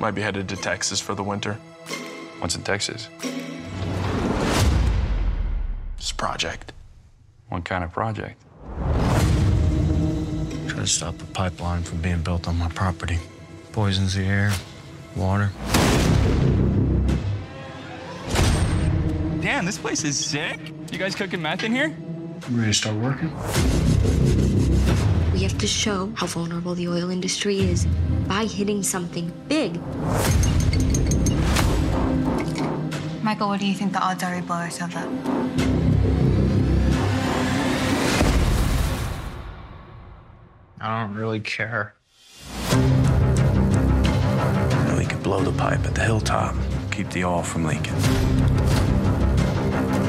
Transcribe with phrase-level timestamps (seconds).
[0.00, 1.58] Might be headed to Texas for the winter.
[2.38, 3.10] What's in Texas?
[5.98, 6.72] This project.
[7.50, 8.40] What kind of project?
[10.68, 13.18] Try to stop a pipeline from being built on my property.
[13.72, 14.50] Poisons the air,
[15.16, 15.50] water.
[19.42, 20.72] Damn, this place is sick.
[20.90, 21.94] You guys cooking meth in here?
[22.50, 23.30] Ready to start working?
[25.40, 27.86] We have to show how vulnerable the oil industry is
[28.28, 29.80] by hitting something big.
[33.22, 35.08] Michael, what do you think the odds are we blow ourselves up?
[40.78, 41.94] I don't really care.
[44.98, 46.54] We could blow the pipe at the hilltop,
[46.90, 47.96] keep the oil from leaking.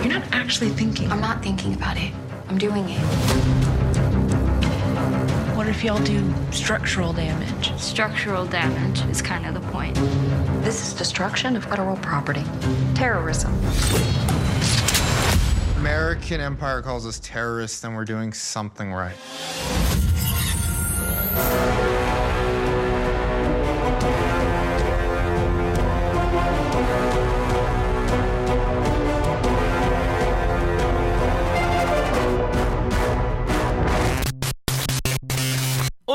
[0.04, 1.10] You're not actually thinking.
[1.10, 2.12] I'm not thinking about it.
[2.50, 3.81] I'm doing it.
[5.72, 7.74] What if y'all do structural damage?
[7.80, 9.96] Structural damage is kind of the point.
[10.66, 12.44] This is destruction of federal property.
[12.94, 13.54] Terrorism.
[15.78, 19.16] American empire calls us terrorists, then we're doing something right.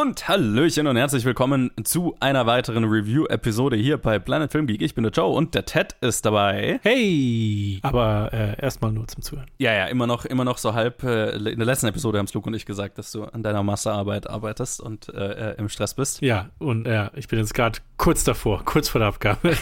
[0.07, 4.81] Und Hallöchen und herzlich willkommen zu einer weiteren Review-Episode hier bei Planet Film Geek.
[4.81, 6.79] Ich bin der Joe und der Ted ist dabei.
[6.85, 7.81] Hey!
[7.83, 9.49] Aber äh, erstmal nur zum Zuhören.
[9.59, 11.03] Ja, ja, immer noch, immer noch so halb.
[11.03, 13.65] Äh, in der letzten Episode haben es Luke und ich gesagt, dass du an deiner
[13.65, 16.23] Masterarbeit arbeitest und äh, im Stress bist.
[16.23, 19.57] Ja, und ja, ich bin jetzt gerade kurz davor, kurz vor der Abgabe.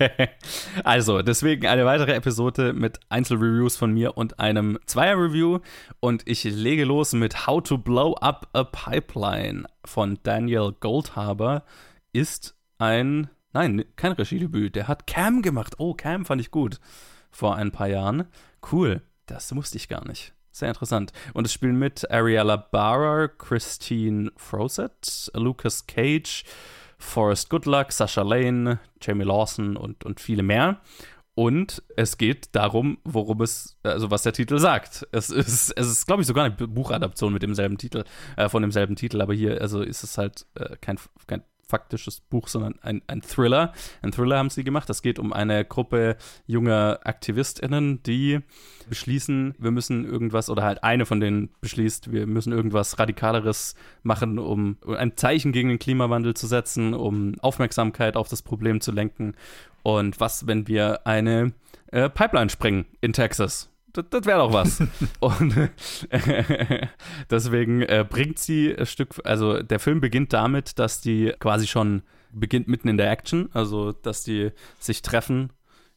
[0.82, 5.60] also, deswegen eine weitere Episode mit Einzelreviews von mir und einem Zweier-Review.
[6.00, 11.64] Und ich lege los mit How to Blow Up a Pipeline von Daniel Goldhaber
[12.12, 14.76] ist ein, nein, kein Regiedebüt.
[14.76, 15.74] Der hat Cam gemacht.
[15.78, 16.80] Oh, Cam fand ich gut
[17.30, 18.24] vor ein paar Jahren.
[18.72, 20.34] Cool, das wusste ich gar nicht.
[20.52, 21.12] Sehr interessant.
[21.32, 26.44] Und es spielen mit Ariella Barra, Christine Frosett, Lucas Cage,
[26.98, 30.80] Forrest Goodluck, Sasha Lane, Jamie Lawson und, und viele mehr.
[31.40, 35.08] Und es geht darum, worum es, also was der Titel sagt.
[35.10, 38.04] Es ist, es ist, glaube ich, sogar eine Buchadaption mit demselben Titel,
[38.36, 42.48] äh, von demselben Titel, aber hier, also ist es halt äh, kein, kein faktisches Buch,
[42.48, 43.72] sondern ein, ein Thriller.
[44.02, 44.90] Ein Thriller haben sie gemacht.
[44.90, 46.16] Es geht um eine Gruppe
[46.46, 48.40] junger AktivistInnen, die
[48.88, 54.38] beschließen, wir müssen irgendwas, oder halt eine von denen beschließt, wir müssen irgendwas Radikaleres machen,
[54.38, 59.34] um ein Zeichen gegen den Klimawandel zu setzen, um Aufmerksamkeit auf das Problem zu lenken.
[59.82, 61.52] Und was, wenn wir eine
[61.92, 63.69] äh, Pipeline sprengen in Texas?
[63.92, 64.82] Das, das wäre doch was.
[65.20, 66.88] und äh,
[67.30, 72.02] deswegen äh, bringt sie ein Stück, also der Film beginnt damit, dass die quasi schon
[72.32, 75.52] beginnt mitten in der Action, also dass die sich treffen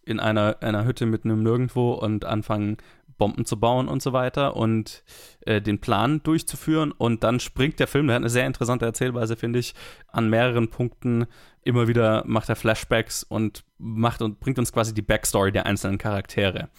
[0.06, 2.78] in einer, einer Hütte mitten im Nirgendwo und anfangen
[3.18, 5.04] Bomben zu bauen und so weiter und
[5.46, 6.92] äh, den Plan durchzuführen.
[6.92, 9.76] Und dann springt der Film, der hat eine sehr interessante Erzählweise, finde ich,
[10.08, 11.28] an mehreren Punkten
[11.64, 15.98] immer wieder macht er Flashbacks und macht und bringt uns quasi die Backstory der einzelnen
[15.98, 16.70] Charaktere.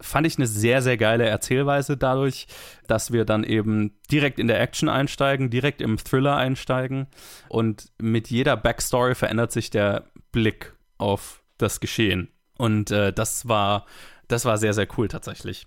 [0.00, 2.46] Fand ich eine sehr, sehr geile Erzählweise dadurch,
[2.86, 7.06] dass wir dann eben direkt in der Action einsteigen, direkt im Thriller einsteigen
[7.48, 12.28] und mit jeder Backstory verändert sich der Blick auf das Geschehen.
[12.56, 13.86] Und äh, das war,
[14.28, 15.66] das war sehr, sehr cool tatsächlich.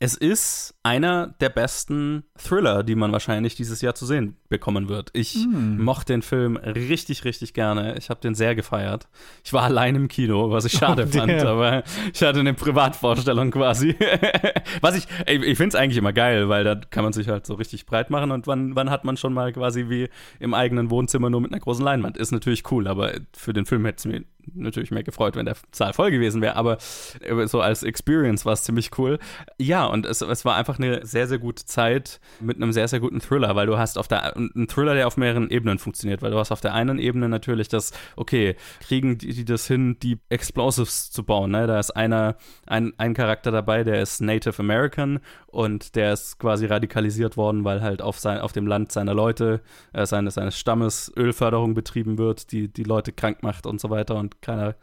[0.00, 5.10] Es ist einer der besten Thriller, die man wahrscheinlich dieses Jahr zu sehen bekommen wird.
[5.12, 5.82] Ich mm.
[5.82, 7.98] mochte den Film richtig, richtig gerne.
[7.98, 9.08] Ich habe den sehr gefeiert.
[9.42, 11.82] Ich war allein im Kino, was ich schade oh, fand, aber
[12.14, 13.96] ich hatte eine Privatvorstellung quasi.
[14.80, 17.54] was ich, ich finde es eigentlich immer geil, weil da kann man sich halt so
[17.54, 21.28] richtig breit machen und wann, wann hat man schon mal quasi wie im eigenen Wohnzimmer
[21.28, 22.16] nur mit einer großen Leinwand.
[22.16, 25.56] Ist natürlich cool, aber für den Film hätte es mir natürlich mehr gefreut, wenn der
[25.72, 26.78] Zahl voll gewesen wäre, aber
[27.46, 29.18] so als Experience war es ziemlich cool.
[29.58, 33.00] Ja, und es, es war einfach eine sehr, sehr gute Zeit mit einem sehr, sehr
[33.00, 36.30] guten Thriller, weil du hast auf der, einen Thriller, der auf mehreren Ebenen funktioniert, weil
[36.30, 40.18] du hast auf der einen Ebene natürlich das, okay, kriegen die, die das hin, die
[40.28, 41.66] Explosives zu bauen, ne?
[41.66, 42.36] Da ist einer,
[42.66, 47.82] ein, ein Charakter dabei, der ist Native American und der ist quasi radikalisiert worden, weil
[47.82, 49.60] halt auf, sein, auf dem Land seiner Leute,
[49.92, 54.16] äh, seines, seines Stammes Ölförderung betrieben wird, die die Leute krank macht und so weiter
[54.16, 54.74] und keiner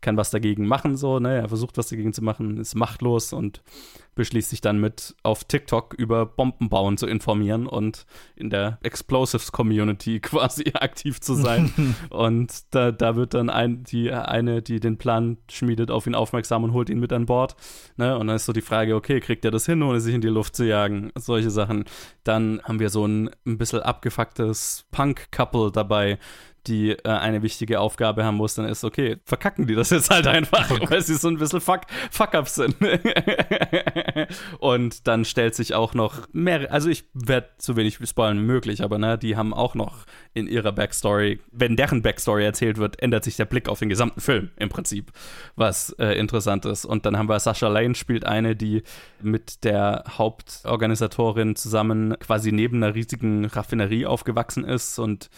[0.00, 1.36] kann was dagegen machen, so, ne?
[1.36, 3.62] Er versucht was dagegen zu machen, ist machtlos und
[4.14, 10.20] beschließt sich dann mit auf TikTok über Bombenbauen zu informieren und in der Explosives Community
[10.20, 11.94] quasi aktiv zu sein.
[12.10, 16.64] und da, da wird dann ein, die eine, die den Plan schmiedet, auf ihn aufmerksam
[16.64, 17.56] und holt ihn mit an Bord.
[17.96, 18.18] Ne?
[18.18, 20.28] Und dann ist so die Frage, okay, kriegt er das hin, ohne sich in die
[20.28, 21.12] Luft zu jagen?
[21.16, 21.84] Solche Sachen.
[22.24, 26.18] Dann haben wir so ein, ein bisschen abgefucktes Punk-Couple dabei,
[26.66, 30.26] die äh, eine wichtige Aufgabe haben muss, dann ist okay, verkacken die das jetzt halt
[30.26, 32.76] einfach, weil sie so ein bisschen Fuck, Fuck-Ups sind.
[34.58, 38.82] und dann stellt sich auch noch mehr, also ich werde so wenig spoilern wie möglich,
[38.82, 40.04] aber ne, die haben auch noch
[40.34, 44.20] in ihrer Backstory, wenn deren Backstory erzählt wird, ändert sich der Blick auf den gesamten
[44.20, 45.10] Film im Prinzip,
[45.56, 46.84] was äh, interessant ist.
[46.84, 48.82] Und dann haben wir Sasha Lane spielt eine, die
[49.20, 55.30] mit der Hauptorganisatorin zusammen quasi neben einer riesigen Raffinerie aufgewachsen ist und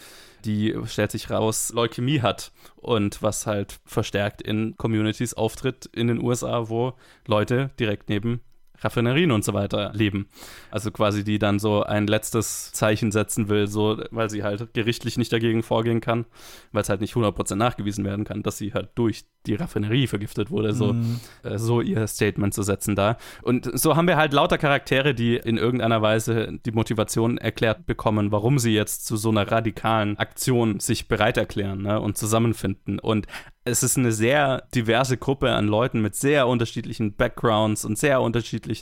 [0.45, 6.21] die stellt sich raus, Leukämie hat und was halt verstärkt in Communities auftritt in den
[6.21, 6.93] USA, wo
[7.27, 8.41] Leute direkt neben
[8.83, 10.27] Raffinerien und so weiter leben.
[10.71, 15.17] Also quasi die dann so ein letztes Zeichen setzen will, so, weil sie halt gerichtlich
[15.17, 16.25] nicht dagegen vorgehen kann,
[16.71, 20.51] weil es halt nicht 100% nachgewiesen werden kann, dass sie halt durch die Raffinerie vergiftet
[20.51, 21.19] wurde, so, mhm.
[21.43, 23.17] äh, so ihr Statement zu setzen da.
[23.41, 28.31] Und so haben wir halt lauter Charaktere, die in irgendeiner Weise die Motivation erklärt bekommen,
[28.31, 32.99] warum sie jetzt zu so einer radikalen Aktion sich bereit erklären ne, und zusammenfinden.
[32.99, 33.27] Und
[33.65, 38.72] es ist eine sehr diverse Gruppe an Leuten mit sehr unterschiedlichen Backgrounds und sehr unterschiedlichen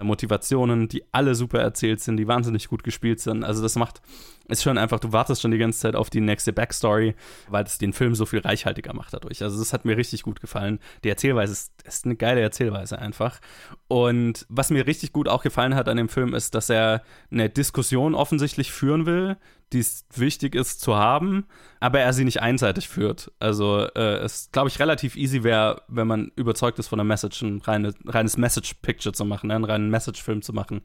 [0.00, 3.44] Motivationen, die alle super erzählt sind, die wahnsinnig gut gespielt sind.
[3.44, 4.00] Also das macht
[4.48, 7.14] ist schon einfach, du wartest schon die ganze Zeit auf die nächste Backstory,
[7.48, 9.42] weil es den Film so viel reichhaltiger macht dadurch.
[9.42, 10.80] Also das hat mir richtig gut gefallen.
[11.04, 13.40] Die Erzählweise ist, ist eine geile Erzählweise einfach.
[13.88, 17.50] Und was mir richtig gut auch gefallen hat an dem Film ist, dass er eine
[17.50, 19.36] Diskussion offensichtlich führen will,
[19.72, 21.46] die es wichtig ist zu haben,
[21.78, 23.30] aber er sie nicht einseitig führt.
[23.38, 27.42] Also äh, es, glaube ich, relativ easy wäre, wenn man überzeugt ist von der Message,
[27.42, 29.56] ein reine, reines Message-Picture zu machen, ne?
[29.56, 30.80] einen reinen Message-Film zu machen.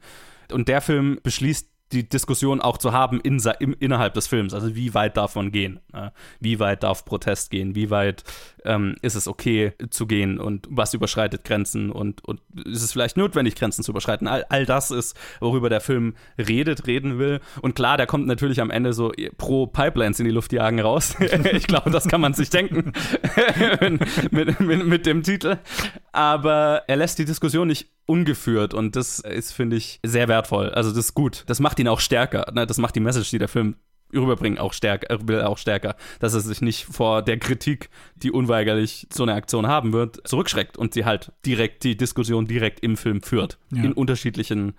[0.52, 4.54] Und der Film beschließt die Diskussion auch zu haben in, im, innerhalb des Films.
[4.54, 5.80] Also wie weit darf man gehen?
[5.92, 6.10] Äh,
[6.40, 7.74] wie weit darf Protest gehen?
[7.74, 8.24] Wie weit
[8.64, 13.16] ähm, ist es okay zu gehen und was überschreitet Grenzen und, und ist es vielleicht
[13.16, 14.26] notwendig, Grenzen zu überschreiten?
[14.26, 17.40] All, all das ist, worüber der Film redet, reden will.
[17.62, 21.16] Und klar, der kommt natürlich am Ende so pro Pipelines in die Luft jagen raus.
[21.52, 22.92] ich glaube, das kann man sich denken
[24.30, 25.58] mit, mit, mit dem Titel.
[26.12, 30.70] Aber er lässt die Diskussion nicht ungeführt und das ist, finde ich, sehr wertvoll.
[30.70, 31.44] Also das ist gut.
[31.46, 32.52] Das macht ihn auch stärker.
[32.52, 32.66] Ne?
[32.66, 33.76] Das macht die Message, die der Film
[34.12, 39.06] rüberbringen, auch stärker, äh, auch stärker, dass er sich nicht vor der Kritik, die unweigerlich
[39.12, 43.22] so eine Aktion haben wird, zurückschreckt und sie halt direkt die Diskussion direkt im Film
[43.22, 43.58] führt.
[43.72, 43.82] Ja.
[43.82, 44.74] In unterschiedlichen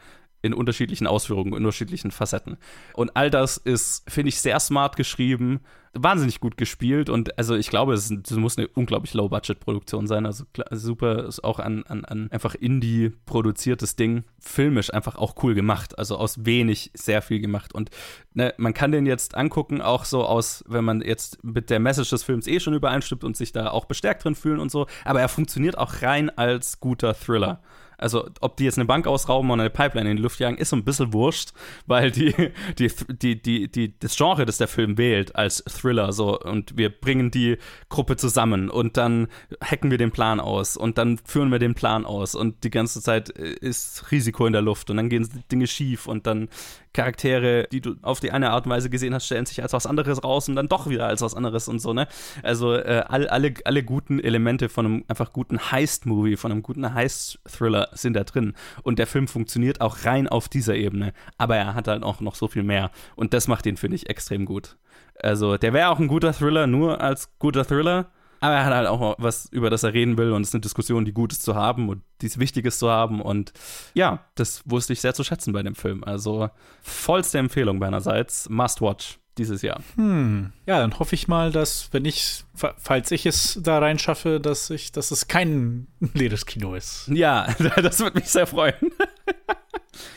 [0.46, 2.58] in unterschiedlichen Ausführungen, in unterschiedlichen Facetten.
[2.94, 5.62] Und all das ist, finde ich, sehr smart geschrieben,
[5.94, 10.26] wahnsinnig gut gespielt und also ich glaube, es, es muss eine unglaublich Low-Budget-Produktion sein.
[10.26, 14.24] Also super, ist auch an, an, an einfach Indie produziertes Ding.
[14.38, 15.98] Filmisch einfach auch cool gemacht.
[15.98, 17.74] Also aus wenig sehr viel gemacht.
[17.74, 17.90] Und
[18.34, 22.10] ne, man kann den jetzt angucken, auch so aus, wenn man jetzt mit der Message
[22.10, 24.86] des Films eh schon übereinstimmt und sich da auch bestärkt drin fühlen und so.
[25.06, 27.62] Aber er funktioniert auch rein als guter Thriller.
[27.98, 30.70] Also, ob die jetzt eine Bank ausrauben oder eine Pipeline in die Luft jagen, ist
[30.70, 31.52] so ein bisschen wurscht,
[31.86, 32.34] weil die,
[32.80, 36.90] die, die, die, die, das Genre, das der Film wählt, als Thriller, so, und wir
[36.90, 37.58] bringen die
[37.90, 39.28] Gruppe zusammen und dann
[39.62, 43.02] hacken wir den Plan aus und dann führen wir den Plan aus und die ganze
[43.02, 46.50] Zeit ist Risiko in der Luft und dann gehen Dinge schief und dann
[46.96, 49.86] Charaktere, die du auf die eine Art und Weise gesehen hast, stellen sich als was
[49.86, 52.08] anderes raus und dann doch wieder als was anderes und so, ne?
[52.42, 56.94] Also äh, all, alle, alle guten Elemente von einem einfach guten Heist-Movie, von einem guten
[56.94, 58.54] Heist-Thriller sind da drin.
[58.82, 61.14] Und der Film funktioniert auch rein auf dieser Ebene.
[61.38, 62.92] Aber er hat halt auch noch so viel mehr.
[63.16, 64.78] Und das macht ihn, finde ich, extrem gut.
[65.22, 68.12] Also, der wäre auch ein guter Thriller, nur als guter Thriller.
[68.46, 70.62] Aber er hat halt auch was, über das er reden will und es ist eine
[70.62, 73.20] Diskussion, die gut ist zu haben und die es wichtig ist zu haben.
[73.20, 73.54] Und
[73.96, 76.04] ja, das wusste ich sehr zu schätzen bei dem Film.
[76.04, 76.52] Also
[76.84, 78.48] vollste Empfehlung meinerseits.
[78.48, 79.82] Must watch dieses Jahr.
[79.96, 80.54] Hm.
[80.68, 84.92] Ja, dann hoffe ich mal, dass, wenn ich, falls ich es da reinschaffe, dass ich,
[84.92, 87.08] dass es kein leeres Kino ist.
[87.12, 87.48] Ja,
[87.82, 88.76] das würde mich sehr freuen.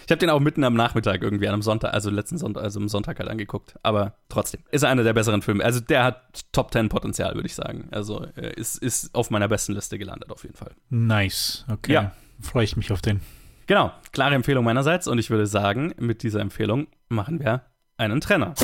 [0.05, 2.81] Ich habe den auch mitten am Nachmittag irgendwie an einem Sonntag, also letzten Sonntag, also
[2.81, 3.75] am Sonntag halt angeguckt.
[3.83, 5.65] Aber trotzdem, ist er einer der besseren Filme.
[5.65, 7.89] Also der hat Top 10 Potenzial, würde ich sagen.
[7.91, 10.73] Also äh, ist, ist auf meiner besten Liste gelandet, auf jeden Fall.
[10.91, 11.93] Nice, okay.
[11.93, 12.13] Ja.
[12.41, 13.21] Freue ich mich auf den.
[13.67, 15.07] Genau, klare Empfehlung meinerseits.
[15.09, 17.63] Und ich würde sagen, mit dieser Empfehlung machen wir
[17.99, 18.55] einen Trenner.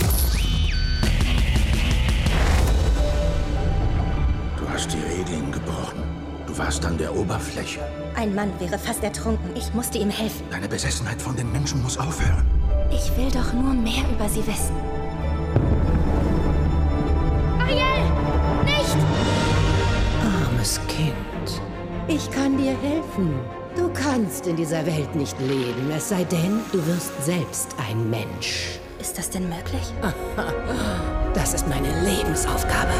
[4.56, 6.02] Du hast die Regeln gebrochen.
[6.46, 7.80] Du warst an der Oberfläche.
[8.16, 9.50] Ein Mann wäre fast ertrunken.
[9.56, 10.44] Ich musste ihm helfen.
[10.50, 12.46] Deine Besessenheit von den Menschen muss aufhören.
[12.90, 14.74] Ich will doch nur mehr über sie wissen.
[17.58, 18.64] Ariel!
[18.64, 18.96] Nicht!
[20.46, 21.60] Armes Kind.
[22.06, 23.34] Ich kann dir helfen.
[23.76, 28.78] Du kannst in dieser Welt nicht leben, es sei denn, du wirst selbst ein Mensch.
[29.00, 29.92] Ist das denn möglich?
[31.34, 32.92] Das ist meine Lebensaufgabe.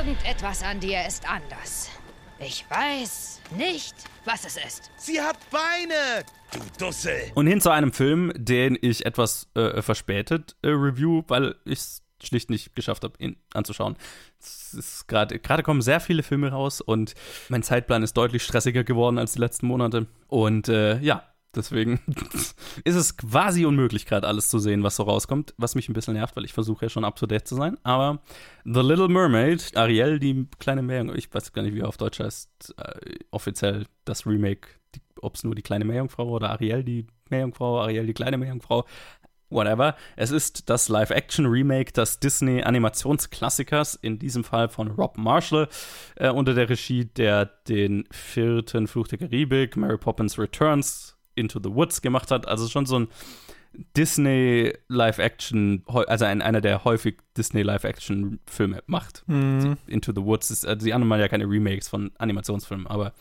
[0.00, 1.90] Irgendetwas an dir ist anders.
[2.38, 4.90] Ich weiß nicht, was es ist.
[4.96, 6.24] Sie hat Beine!
[6.54, 7.30] Du Dussel!
[7.34, 12.02] Und hin zu einem Film, den ich etwas äh, verspätet äh, review, weil ich es
[12.22, 13.96] schlicht nicht geschafft habe, ihn anzuschauen.
[14.38, 17.12] Es ist gerade gerade kommen sehr viele Filme raus und
[17.50, 20.06] mein Zeitplan ist deutlich stressiger geworden als die letzten Monate.
[20.28, 22.00] Und äh, ja, deswegen
[22.84, 26.14] ist es quasi unmöglich, gerade alles zu sehen, was so rauskommt, was mich ein bisschen
[26.14, 27.76] nervt, weil ich versuche ja schon up to date zu sein.
[27.82, 28.20] Aber
[28.64, 32.20] The Little Mermaid, Ariel, die kleine Meerjungfrau, ich weiß gar nicht, wie er auf Deutsch
[32.20, 34.68] heißt, äh, offiziell das Remake,
[35.20, 38.84] ob es nur die kleine Meerjungfrau oder Ariel, die Meerjungfrau, Ariel, die kleine Meerjungfrau,
[39.50, 39.96] whatever.
[40.16, 45.68] Es ist das Live-Action-Remake des Disney-Animationsklassikers, in diesem Fall von Rob Marshall,
[46.16, 51.74] äh, unter der Regie, der den vierten Fluch der Karibik, Mary Poppins Returns, Into the
[51.74, 52.46] Woods gemacht hat.
[52.46, 53.08] Also schon so ein
[53.96, 59.22] Disney Live-Action, also ein, einer, der häufig Disney Live-Action-Filme macht.
[59.26, 59.76] Mhm.
[59.86, 63.12] Into the Woods ist, also die anderen mal ja keine Remakes von Animationsfilmen, aber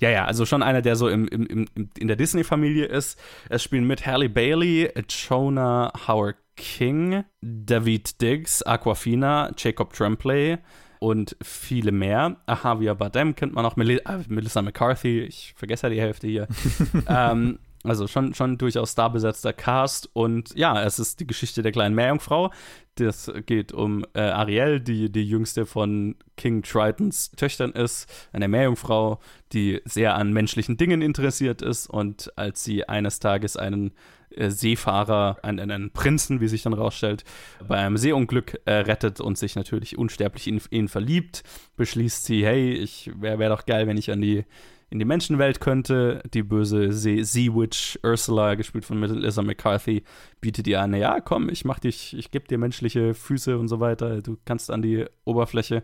[0.00, 1.66] ja, ja, also schon einer, der so im, im, im,
[1.98, 3.18] in der Disney-Familie ist.
[3.50, 10.58] Es spielen mit Halle Bailey, Jonah Howard King, David Diggs, Aquafina, Jacob Tremblay
[11.00, 12.36] und viele mehr.
[12.48, 16.48] Javier Bardem kennt man auch, Mel äh, Melissa McCarthy, ich vergesse ja die Hälfte hier.
[17.08, 20.08] ähm, also schon, schon durchaus starbesetzter Cast.
[20.12, 22.50] Und ja, es ist die Geschichte der kleinen Meerjungfrau.
[22.96, 28.08] Das geht um äh, Ariel, die die jüngste von King Tritons Töchtern ist.
[28.32, 29.20] Eine Meerjungfrau,
[29.52, 31.88] die sehr an menschlichen Dingen interessiert ist.
[31.88, 33.92] Und als sie eines Tages einen
[34.30, 37.24] äh, Seefahrer, einen, einen, Prinzen, wie sich dann rausstellt,
[37.66, 41.44] bei einem Seeunglück äh, rettet und sich natürlich unsterblich in ihn verliebt,
[41.76, 44.44] beschließt sie, hey, ich wäre wär doch geil, wenn ich an die
[44.90, 46.22] in die Menschenwelt könnte.
[46.32, 50.02] Die böse Sea-Witch Ursula, gespielt von Melissa McCarthy,
[50.40, 53.80] bietet ihr an, ja, komm, ich mach dich, ich gebe dir menschliche Füße und so
[53.80, 55.82] weiter, du kannst an die Oberfläche,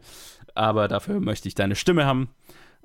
[0.55, 2.29] aber dafür möchte ich deine Stimme haben.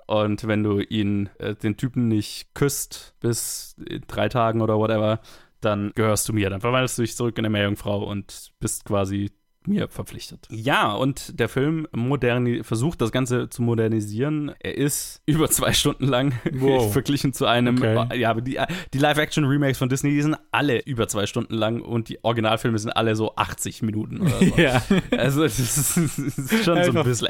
[0.07, 3.75] Und wenn du ihn, äh, den Typen nicht küsst bis
[4.07, 5.19] drei Tagen oder whatever,
[5.61, 6.49] dann gehörst du mir.
[6.49, 9.29] Dann verwandelst du dich zurück in eine Meerjungfrau und bist quasi
[9.65, 10.47] mir verpflichtet.
[10.49, 14.51] Ja, und der Film moderni versucht das Ganze zu modernisieren.
[14.59, 16.91] Er ist über zwei Stunden lang Wow.
[16.93, 17.77] verglichen zu einem.
[17.77, 18.17] Okay.
[18.19, 18.59] Ja, aber die,
[18.93, 22.91] die Live-Action-Remakes von Disney, die sind alle über zwei Stunden lang und die Originalfilme sind
[22.91, 24.45] alle so 80 Minuten oder so.
[24.57, 24.81] Ja.
[25.17, 27.27] Also das ist, das ist schon so ein Einfach bisschen.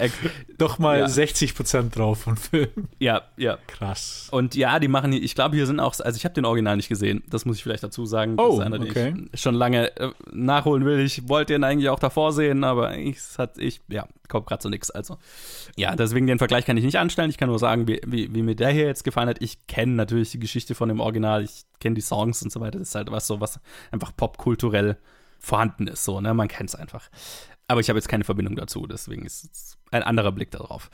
[0.57, 1.07] Doch mal Ja.
[1.09, 2.88] 60 Prozent drauf von Filmen.
[3.00, 3.57] Ja, ja.
[3.67, 4.29] Krass.
[4.31, 6.75] Und ja, die machen hier, ich glaube, hier sind auch, also ich habe den Original
[6.77, 8.38] nicht gesehen, das muss ich vielleicht dazu sagen.
[8.38, 9.13] Das Oh, ist einer, den okay.
[9.31, 11.00] ich schon lange äh, nachholen will.
[11.00, 14.69] Ich wollte den eigentlich auch davor sehen, aber ich, hat, ich, ja, kommt gerade zu
[14.69, 14.91] nichts.
[14.91, 15.17] Also,
[15.75, 17.29] ja, deswegen den Vergleich kann ich nicht anstellen.
[17.29, 19.41] Ich kann nur sagen, wie, wie, wie mir der hier jetzt gefallen hat.
[19.41, 22.79] Ich kenne natürlich die Geschichte von dem Original, ich kenne die Songs und so weiter.
[22.79, 23.59] Das ist halt was so, was
[23.91, 24.97] einfach popkulturell
[25.39, 26.33] vorhanden ist, so, ne?
[26.33, 27.09] Man kennt es einfach.
[27.67, 30.89] Aber ich habe jetzt keine Verbindung dazu, deswegen ist es ein anderer Blick darauf.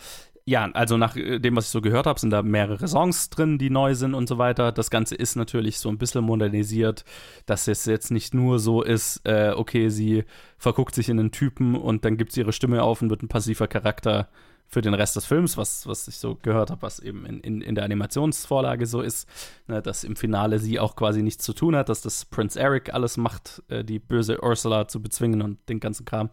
[0.48, 3.58] Ja, also nach äh, dem, was ich so gehört habe, sind da mehrere Songs drin,
[3.58, 4.72] die neu sind und so weiter.
[4.72, 7.04] Das Ganze ist natürlich so ein bisschen modernisiert,
[7.48, 10.24] dass es jetzt nicht nur so ist, äh, okay, sie
[10.58, 13.28] verguckt sich in einen Typen und dann gibt sie ihre Stimme auf und wird ein
[13.28, 14.30] passiver Charakter
[14.68, 17.62] für den Rest des Films, was, was ich so gehört habe, was eben in, in,
[17.62, 19.28] in der Animationsvorlage so ist,
[19.68, 22.94] ne, dass im Finale sie auch quasi nichts zu tun hat, dass das Prince Eric
[22.94, 26.30] alles macht, äh, die böse Ursula zu bezwingen und den ganzen Kram.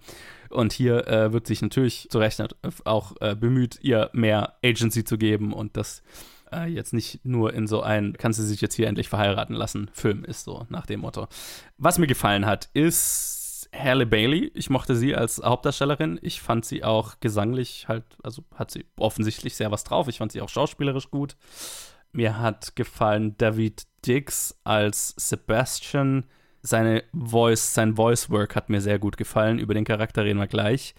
[0.51, 2.43] Und hier äh, wird sich natürlich zu Recht
[2.85, 6.03] auch äh, bemüht, ihr mehr Agency zu geben und das
[6.53, 9.91] äh, jetzt nicht nur in so ein, kann sie sich jetzt hier endlich verheiraten lassen,
[9.93, 11.29] Film ist so nach dem Motto.
[11.79, 13.42] Was mir gefallen hat, ist
[13.75, 14.51] Halle Bailey.
[14.55, 16.19] Ich mochte sie als Hauptdarstellerin.
[16.23, 20.09] Ich fand sie auch gesanglich halt, also hat sie offensichtlich sehr was drauf.
[20.09, 21.37] Ich fand sie auch schauspielerisch gut.
[22.13, 26.27] Mir hat gefallen David Diggs als Sebastian.
[26.61, 29.59] Seine Voice, sein Voice Work hat mir sehr gut gefallen.
[29.59, 30.95] Über den Charakter reden wir gleich.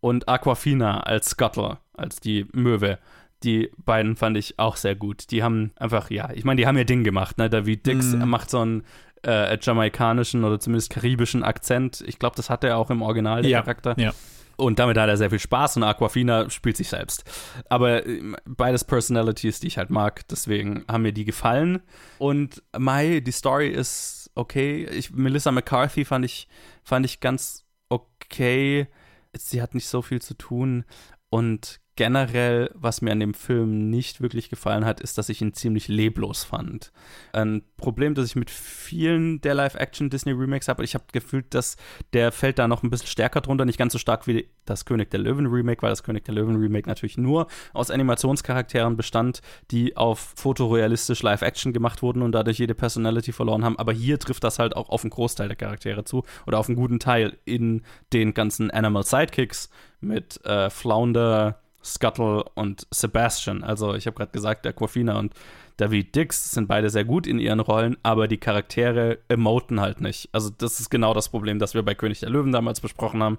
[0.00, 2.98] Und Aquafina als Scuttle, als die Möwe.
[3.44, 5.30] Die beiden fand ich auch sehr gut.
[5.30, 7.38] Die haben einfach, ja, ich meine, die haben ihr Ding gemacht.
[7.38, 7.48] Ne?
[7.48, 8.28] David Dix Mhm.
[8.28, 8.82] macht so einen
[9.28, 12.02] äh, jamaikanischen oder zumindest karibischen Akzent.
[12.06, 13.94] Ich glaube, das hat er auch im Original, der Ja, Charakter.
[13.98, 14.12] ja.
[14.56, 17.22] Und damit hat er sehr viel Spaß und Aquafina spielt sich selbst.
[17.68, 21.80] Aber ähm, beides Personalities, die ich halt mag, deswegen haben mir die gefallen.
[22.18, 24.84] Und Mai, die Story ist okay.
[24.86, 26.48] Ich, Melissa McCarthy fand ich,
[26.82, 28.88] fand ich ganz okay.
[29.36, 30.84] Sie hat nicht so viel zu tun.
[31.30, 35.52] Und generell, was mir an dem Film nicht wirklich gefallen hat, ist, dass ich ihn
[35.52, 36.92] ziemlich leblos fand.
[37.32, 41.76] Ein Problem, das ich mit vielen der Live-Action-Disney-Remakes habe, ich habe gefühlt, dass
[42.12, 45.10] der fällt da noch ein bisschen stärker drunter, nicht ganz so stark wie das König
[45.10, 49.40] der Löwen-Remake, weil das König der Löwen-Remake natürlich nur aus Animationscharakteren bestand,
[49.72, 53.76] die auf fotorealistisch Live-Action gemacht wurden und dadurch jede Personality verloren haben.
[53.76, 56.76] Aber hier trifft das halt auch auf einen Großteil der Charaktere zu oder auf einen
[56.76, 59.68] guten Teil in den ganzen Animal Sidekicks
[60.00, 63.62] mit äh, Flounder, Scuttle und Sebastian.
[63.64, 65.34] Also ich habe gerade gesagt, Aquafina und
[65.78, 70.28] David Dix sind beide sehr gut in ihren Rollen, aber die Charaktere emoten halt nicht.
[70.32, 73.38] Also das ist genau das Problem, das wir bei König der Löwen damals besprochen haben.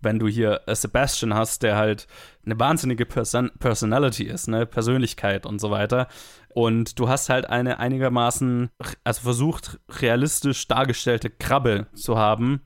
[0.00, 2.06] Wenn du hier äh, Sebastian hast, der halt
[2.46, 6.06] eine wahnsinnige Person Personality ist, eine Persönlichkeit und so weiter.
[6.54, 8.70] Und du hast halt eine einigermaßen,
[9.02, 12.60] also versucht, realistisch dargestellte Krabbe zu haben,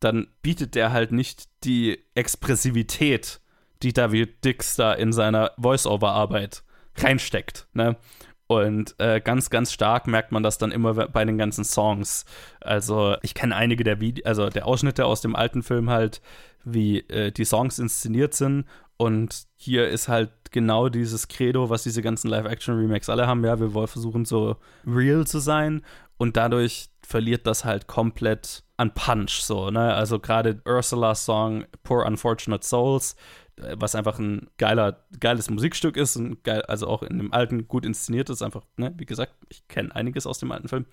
[0.00, 3.41] dann bietet der halt nicht die Expressivität,
[3.82, 6.62] die David Dix da in seiner Voice-Over-Arbeit
[6.96, 7.66] reinsteckt.
[7.72, 7.96] Ne?
[8.46, 12.24] Und äh, ganz, ganz stark merkt man das dann immer bei den ganzen Songs.
[12.60, 16.20] Also ich kenne einige der Vide also der Ausschnitte aus dem alten Film halt,
[16.64, 18.66] wie äh, die Songs inszeniert sind.
[18.98, 23.44] Und hier ist halt genau dieses Credo, was diese ganzen Live-Action-Remakes alle haben.
[23.44, 25.82] Ja, wir wollen versuchen, so real zu sein.
[26.22, 29.92] Und dadurch verliert das halt komplett an Punch, so, ne?
[29.92, 33.16] Also gerade Ursulas Song Poor Unfortunate Souls
[33.76, 37.84] was einfach ein geiler, geiles Musikstück ist und geil, also auch in dem alten gut
[37.84, 38.42] inszeniert ist.
[38.42, 40.86] Einfach, ne, wie gesagt, ich kenne einiges aus dem alten Film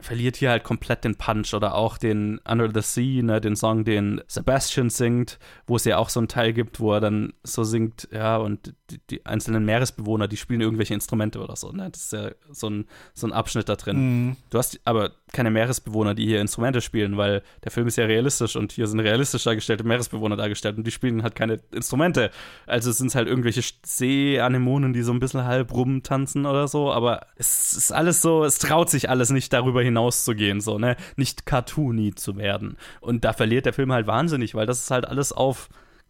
[0.00, 3.84] verliert hier halt komplett den Punch oder auch den Under the Sea, ne, den Song,
[3.84, 7.64] den Sebastian singt, wo es ja auch so einen Teil gibt, wo er dann so
[7.64, 11.88] singt, ja, und die, die einzelnen Meeresbewohner, die spielen irgendwelche Instrumente oder so, ne?
[11.90, 13.96] Das ist ja so ein, so ein Abschnitt da drin.
[13.96, 14.36] Mhm.
[14.50, 18.56] Du hast aber keine Meeresbewohner, die hier Instrumente spielen, weil der Film ist ja realistisch
[18.56, 22.30] und hier sind realistisch dargestellte Meeresbewohner dargestellt und die spielen halt keine Instrumente.
[22.66, 27.26] Also es sind halt irgendwelche Seeanemonen, die so ein bisschen halb rumtanzen oder so, aber
[27.36, 30.96] es ist alles so, es traut sich alles nicht darüber hinaus hinauszugehen, so, ne?
[31.16, 32.76] Nicht cartoony zu werden.
[33.00, 35.68] Und da verliert der Film halt wahnsinnig, weil das ist halt alles auf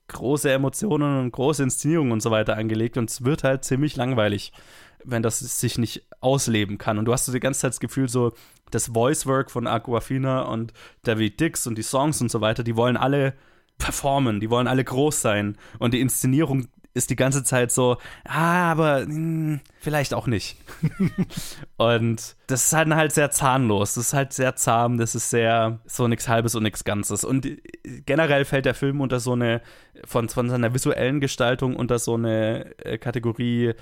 [0.08, 4.52] große Emotionen und große Inszenierungen und so weiter angelegt und es wird halt ziemlich langweilig,
[5.04, 6.98] wenn das sich nicht ausleben kann.
[6.98, 8.32] Und du hast so die ganze Zeit das Gefühl, so
[8.70, 10.72] das Voice-Work von Aquafina und
[11.02, 13.34] David Dix und die Songs und so weiter, die wollen alle
[13.78, 18.70] performen, die wollen alle groß sein und die Inszenierung ist die ganze Zeit so, ah,
[18.70, 20.56] aber mh, hm, vielleicht auch nicht.
[21.76, 23.94] und das ist halt, halt sehr zahnlos.
[23.94, 24.98] Das ist halt sehr zahm.
[24.98, 27.24] Das ist sehr so nichts Halbes und nichts Ganzes.
[27.24, 27.48] Und
[28.06, 29.62] generell fällt der Film unter so eine,
[30.04, 33.72] von, von seiner visuellen Gestaltung unter so eine äh, Kategorie,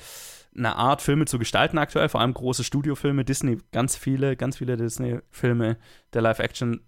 [0.57, 4.77] eine Art, Filme zu gestalten aktuell, vor allem große Studiofilme, Disney, ganz viele, ganz viele
[4.77, 5.77] Disney-Filme
[6.13, 6.81] der Live-Action,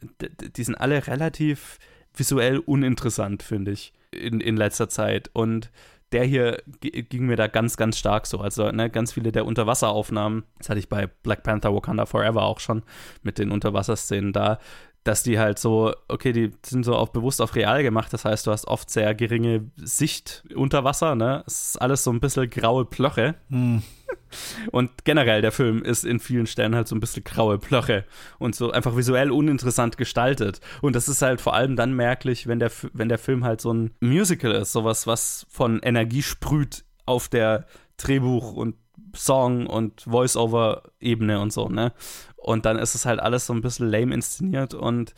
[0.57, 1.79] die sind alle relativ
[2.15, 5.31] visuell uninteressant, finde ich, in, in letzter Zeit.
[5.33, 5.71] Und
[6.12, 8.38] der hier ging mir da ganz, ganz stark so.
[8.38, 12.61] Also ne, ganz viele der Unterwasseraufnahmen, das hatte ich bei Black Panther Wakanda Forever auch
[12.61, 12.83] schon
[13.22, 14.59] mit den Unterwasserszenen da,
[15.05, 18.12] dass die halt so, okay, die sind so auf, bewusst auf real gemacht.
[18.12, 21.43] Das heißt, du hast oft sehr geringe Sicht unter Wasser, ne?
[21.47, 23.35] Es ist alles so ein bisschen graue Plöche.
[23.49, 23.83] Hm.
[24.71, 28.05] Und generell, der Film ist in vielen Stellen halt so ein bisschen graue Plöche
[28.38, 30.61] und so einfach visuell uninteressant gestaltet.
[30.81, 33.73] Und das ist halt vor allem dann merklich, wenn der, wenn der Film halt so
[33.73, 37.67] ein Musical ist, sowas, was von Energie sprüht auf der
[37.99, 38.77] Drehbuch- und
[39.15, 41.93] Song- und Voice-Over-Ebene und so, ne?
[42.37, 45.15] Und dann ist es halt alles so ein bisschen lame inszeniert und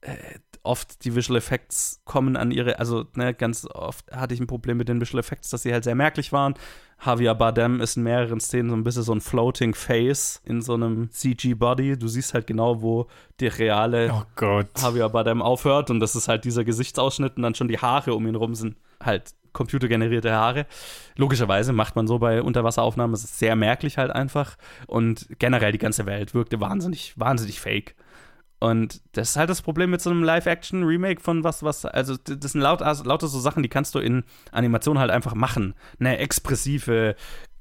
[0.00, 0.16] äh,
[0.64, 4.76] oft die Visual Effects kommen an ihre, also ne, ganz oft hatte ich ein Problem
[4.76, 6.54] mit den Visual Effects, dass sie halt sehr merklich waren.
[7.04, 10.74] Javier Bardem ist in mehreren Szenen so ein bisschen so ein Floating Face in so
[10.74, 11.98] einem CG-Body.
[11.98, 13.08] Du siehst halt genau, wo
[13.40, 17.68] die reale oh Javier Bardem aufhört und das ist halt dieser Gesichtsausschnitt und dann schon
[17.68, 20.66] die Haare um ihn rum sind halt computergenerierte Haare.
[21.16, 24.56] Logischerweise macht man so bei Unterwasseraufnahmen, es ist sehr merklich halt einfach.
[24.86, 27.94] Und generell die ganze Welt wirkte wahnsinnig, wahnsinnig fake.
[28.60, 32.52] Und das ist halt das Problem mit so einem Live-Action-Remake von was, was, also das
[32.52, 35.74] sind laut, also lauter so Sachen, die kannst du in Animation halt einfach machen.
[35.98, 37.16] Eine expressive,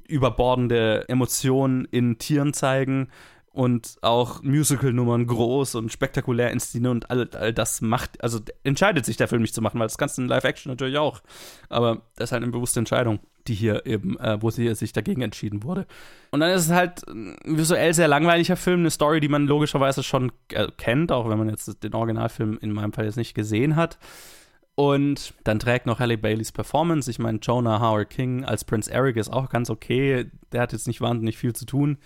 [0.08, 3.08] überbordende Emotion in Tieren zeigen
[3.53, 9.17] und auch Musical-Nummern groß und spektakulär inszenieren und all, all das macht, also entscheidet sich
[9.17, 11.21] der Film nicht zu machen, weil das kannst du in Live-Action natürlich auch.
[11.67, 15.21] Aber das ist halt eine bewusste Entscheidung, die hier eben, äh, wo sie sich dagegen
[15.21, 15.85] entschieden wurde.
[16.31, 20.01] Und dann ist es halt ein visuell sehr langweiliger Film, eine Story, die man logischerweise
[20.01, 23.75] schon äh, kennt, auch wenn man jetzt den Originalfilm in meinem Fall jetzt nicht gesehen
[23.75, 23.97] hat.
[24.75, 27.11] Und dann trägt noch Halle Baileys Performance.
[27.11, 30.27] Ich meine, Jonah Howard King als Prince Eric ist auch ganz okay.
[30.53, 31.97] Der hat jetzt nicht wahnsinnig viel zu tun.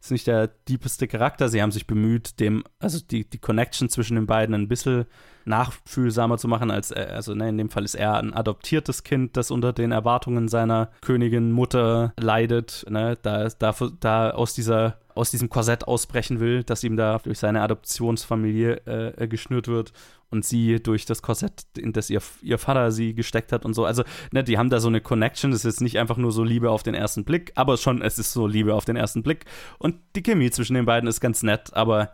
[0.00, 1.48] Ist nicht der diepeste Charakter.
[1.48, 5.06] Sie haben sich bemüht, dem, also die, die Connection zwischen den beiden ein bisschen
[5.44, 9.36] nachfühlsamer zu machen, als er, also ne, in dem Fall ist er ein adoptiertes Kind,
[9.36, 15.30] das unter den Erwartungen seiner Königin Mutter leidet, ne, da, da, da aus dieser aus
[15.30, 18.76] diesem Korsett ausbrechen will, das ihm da durch seine Adoptionsfamilie
[19.18, 19.92] äh, geschnürt wird
[20.30, 23.84] und sie durch das Korsett, in das ihr, ihr Vater sie gesteckt hat und so.
[23.84, 24.02] Also,
[24.32, 25.50] ne, die haben da so eine Connection.
[25.50, 28.32] Das ist nicht einfach nur so Liebe auf den ersten Blick, aber schon, es ist
[28.32, 29.44] so Liebe auf den ersten Blick.
[29.78, 32.12] Und die Chemie zwischen den beiden ist ganz nett, aber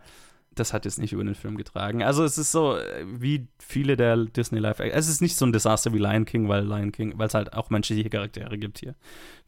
[0.53, 2.03] das hat jetzt nicht über den Film getragen.
[2.03, 5.53] Also es ist so äh, wie viele der Disney Live Es ist nicht so ein
[5.53, 8.95] Desaster wie Lion King, weil Lion King, weil es halt auch menschliche Charaktere gibt hier,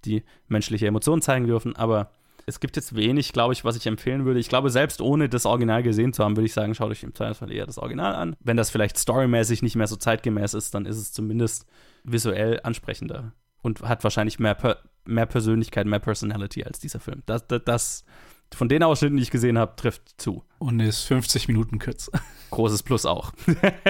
[0.05, 2.11] die menschliche Emotionen zeigen dürfen, aber
[2.49, 4.39] es gibt jetzt wenig, glaube ich, was ich empfehlen würde.
[4.39, 7.15] Ich glaube, selbst ohne das Original gesehen zu haben, würde ich sagen, schaut euch im
[7.15, 8.35] Zweifelsfall eher das Original an.
[8.39, 11.65] Wenn das vielleicht storymäßig nicht mehr so zeitgemäß ist, dann ist es zumindest
[12.03, 17.23] visuell ansprechender und hat wahrscheinlich mehr, per mehr Persönlichkeit, mehr Personality als dieser Film.
[17.25, 18.05] Das, das, das
[18.53, 20.43] von den Ausschnitten, die ich gesehen habe, trifft zu.
[20.57, 22.11] Und ist 50 Minuten kürzer.
[22.51, 23.31] Großes Plus auch.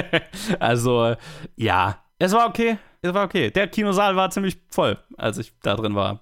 [0.60, 1.16] also,
[1.56, 2.78] ja, es war okay.
[3.02, 3.50] Es war okay.
[3.50, 6.22] Der Kinosaal war ziemlich voll, als ich da drin war.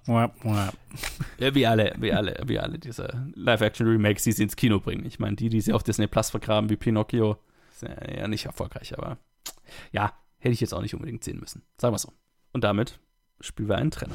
[1.38, 5.04] ja, wie alle, wie alle, wie alle diese Live-Action-Remakes, die sie ins Kino bringen.
[5.04, 7.36] Ich meine, die, die sie auf Disney Plus vergraben, wie Pinocchio,
[7.72, 9.18] sind ja nicht erfolgreich, aber
[9.92, 11.62] ja, hätte ich jetzt auch nicht unbedingt sehen müssen.
[11.80, 12.12] Sagen wir so.
[12.52, 13.00] Und damit
[13.40, 14.14] spielen wir einen Trenner.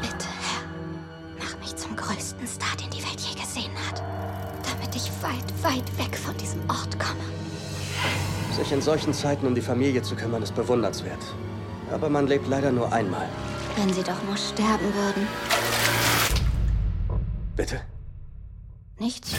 [0.00, 4.02] Bitte, Herr, mach mich zum größten Star, den die Welt je gesehen hat.
[4.64, 7.37] Damit ich weit, weit weg von diesem Ort komme.
[8.58, 11.20] Sich in solchen Zeiten um die Familie zu kümmern, ist bewundernswert.
[11.92, 13.28] Aber man lebt leider nur einmal.
[13.76, 15.28] Wenn Sie doch nur sterben würden.
[17.54, 17.80] Bitte?
[18.98, 19.30] Nichts.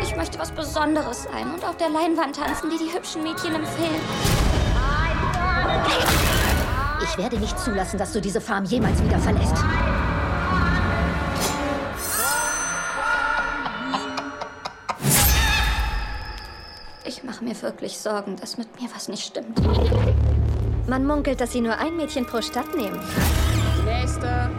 [0.00, 3.66] Ich möchte was Besonderes sein und auf der Leinwand tanzen, wie die hübschen Mädchen im
[3.66, 4.00] Film.
[7.16, 9.54] Ich werde nicht zulassen, dass du diese Farm jemals wieder verlässt.
[17.04, 19.60] Ich mache mir wirklich Sorgen, dass mit mir was nicht stimmt.
[20.88, 22.98] Man munkelt, dass sie nur ein Mädchen pro Stadt nehmen.
[23.84, 24.50] Nächster.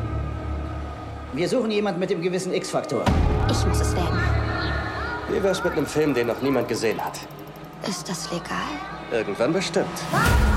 [1.34, 3.04] Wir suchen jemanden mit dem gewissen X-Faktor.
[3.52, 4.18] Ich muss es werden.
[5.30, 7.20] Wie wär's mit einem Film, den noch niemand gesehen hat?
[7.86, 8.72] Ist das legal?
[9.12, 9.88] Irgendwann bestimmt.
[9.91, 10.55] Ich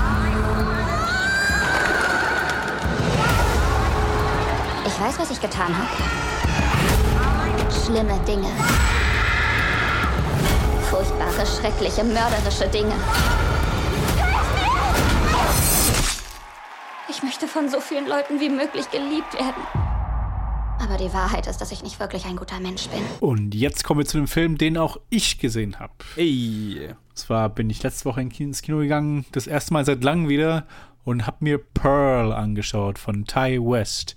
[5.09, 5.89] weiß, was ich getan habe.
[7.71, 8.49] Schlimme Dinge.
[10.89, 12.93] Furchtbare, schreckliche, mörderische Dinge.
[17.09, 19.63] Ich möchte von so vielen Leuten wie möglich geliebt werden.
[20.79, 23.01] Aber die Wahrheit ist, dass ich nicht wirklich ein guter Mensch bin.
[23.19, 25.93] Und jetzt kommen wir zu dem Film, den auch ich gesehen habe.
[26.15, 26.93] Ey.
[27.15, 30.65] Zwar bin ich letzte Woche ins Kino gegangen, das erste Mal seit langem wieder,
[31.03, 34.15] und habe mir Pearl angeschaut von Ty West.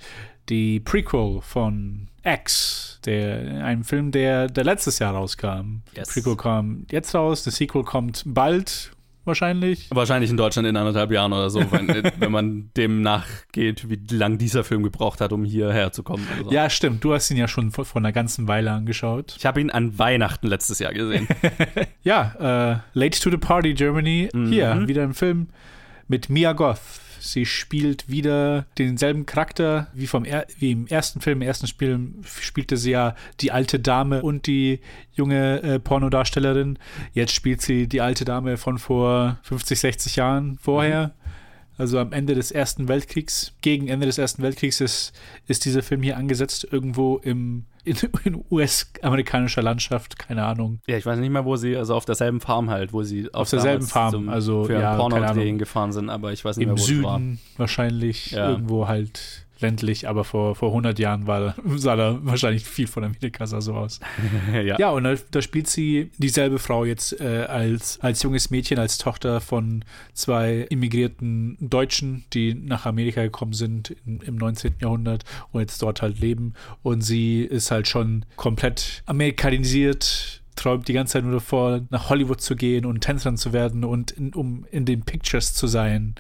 [0.49, 5.83] Die Prequel von X, der, ein Film, der, der letztes Jahr rauskam.
[5.97, 6.09] Yes.
[6.09, 8.93] Der Prequel kam jetzt raus, der Sequel kommt bald,
[9.25, 9.89] wahrscheinlich.
[9.91, 14.39] Wahrscheinlich in Deutschland in anderthalb Jahren oder so, wenn, wenn man dem nachgeht, wie lang
[14.39, 16.27] dieser Film gebraucht hat, um hierher zu kommen.
[16.43, 16.51] So.
[16.51, 17.03] Ja, stimmt.
[17.03, 19.35] Du hast ihn ja schon vor, vor einer ganzen Weile angeschaut.
[19.39, 21.27] Ich habe ihn an Weihnachten letztes Jahr gesehen.
[22.03, 24.29] ja, äh, Late to the Party Germany.
[24.33, 24.47] Mhm.
[24.49, 25.49] Hier, wieder ein Film
[26.09, 26.81] mit Mia Goth.
[27.23, 31.41] Sie spielt wieder denselben Charakter wie, vom er wie im ersten Film.
[31.41, 34.81] Im ersten Spiel spielte sie ja die alte Dame und die
[35.13, 36.79] junge äh, Pornodarstellerin.
[37.13, 41.09] Jetzt spielt sie die alte Dame von vor 50, 60 Jahren vorher.
[41.09, 41.23] Mhm.
[41.79, 45.13] Also am Ende des Ersten Weltkriegs, gegen Ende des Ersten Weltkriegs ist,
[45.47, 50.81] ist dieser Film hier angesetzt, irgendwo im, in, in US-amerikanischer Landschaft, keine Ahnung.
[50.87, 53.51] Ja, ich weiß nicht mehr, wo sie, also auf derselben Farm halt, wo sie auf
[53.51, 56.83] derselben Farm, zum, also für ja, Pornodrehen gefahren sind, aber ich weiß nicht Im mehr,
[56.83, 57.59] wo Süden es war.
[57.59, 58.51] wahrscheinlich, ja.
[58.51, 63.47] irgendwo halt ländlich, aber vor, vor 100 Jahren war, sah da wahrscheinlich viel von Amerika
[63.47, 64.01] sah so aus.
[64.53, 64.79] ja.
[64.79, 68.99] ja, und da, da, spielt sie dieselbe Frau jetzt äh, als, als junges Mädchen, als
[68.99, 74.75] Tochter von zwei immigrierten Deutschen, die nach Amerika gekommen sind in, im 19.
[74.81, 76.55] Jahrhundert und jetzt dort halt leben.
[76.83, 82.41] Und sie ist halt schon komplett amerikanisiert, träumt die ganze Zeit nur davor, nach Hollywood
[82.41, 86.15] zu gehen und Tänzerin zu werden und in, um in den Pictures zu sein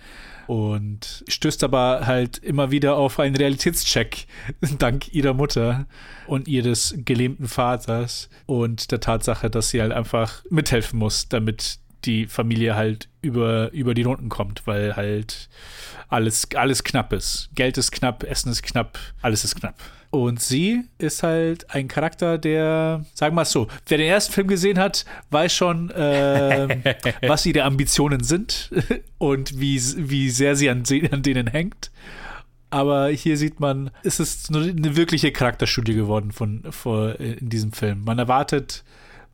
[0.46, 4.26] und stößt aber halt immer wieder auf einen Realitätscheck
[4.78, 5.86] dank ihrer Mutter
[6.26, 12.26] und ihres gelähmten Vaters und der Tatsache, dass sie halt einfach mithelfen muss, damit die
[12.26, 15.48] Familie halt über, über die Runden kommt, weil halt
[16.08, 17.50] alles, alles knapp ist.
[17.54, 19.76] Geld ist knapp, Essen ist knapp, alles ist knapp.
[20.12, 24.46] Und sie ist halt ein Charakter, der, sagen wir mal so, wer den ersten Film
[24.46, 26.68] gesehen hat, weiß schon, äh,
[27.26, 28.70] was ihre Ambitionen sind
[29.18, 31.90] und wie, wie sehr sie an, an denen hängt.
[32.68, 38.04] Aber hier sieht man, es ist eine wirkliche Charakterstudie geworden von, von in diesem Film.
[38.04, 38.84] Man erwartet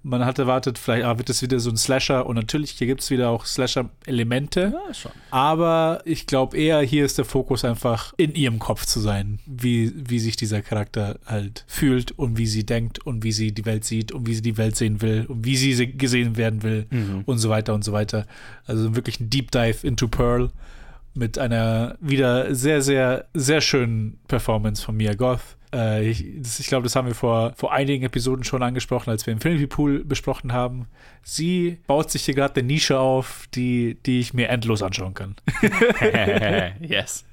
[0.03, 3.01] man hat erwartet, vielleicht ah, wird es wieder so ein Slasher und natürlich, hier gibt
[3.01, 4.73] es wieder auch Slasher-Elemente.
[4.75, 5.11] Ja.
[5.31, 9.93] Aber ich glaube eher, hier ist der Fokus einfach in ihrem Kopf zu sein, wie,
[9.95, 13.85] wie sich dieser Charakter halt fühlt und wie sie denkt und wie sie die Welt
[13.85, 17.23] sieht und wie sie die Welt sehen will und wie sie gesehen werden will mhm.
[17.27, 18.27] und so weiter und so weiter.
[18.67, 20.51] Also wirklich ein Deep Dive into Pearl
[21.15, 26.85] mit einer wieder sehr, sehr, sehr schönen Performance von Mia Goth äh, ich, ich glaube,
[26.85, 30.87] das haben wir vor, vor einigen Episoden schon angesprochen, als wir Infinity Pool besprochen haben.
[31.23, 35.37] Sie baut sich hier gerade eine Nische auf, die, die ich mir endlos anschauen kann.
[36.81, 37.25] yes.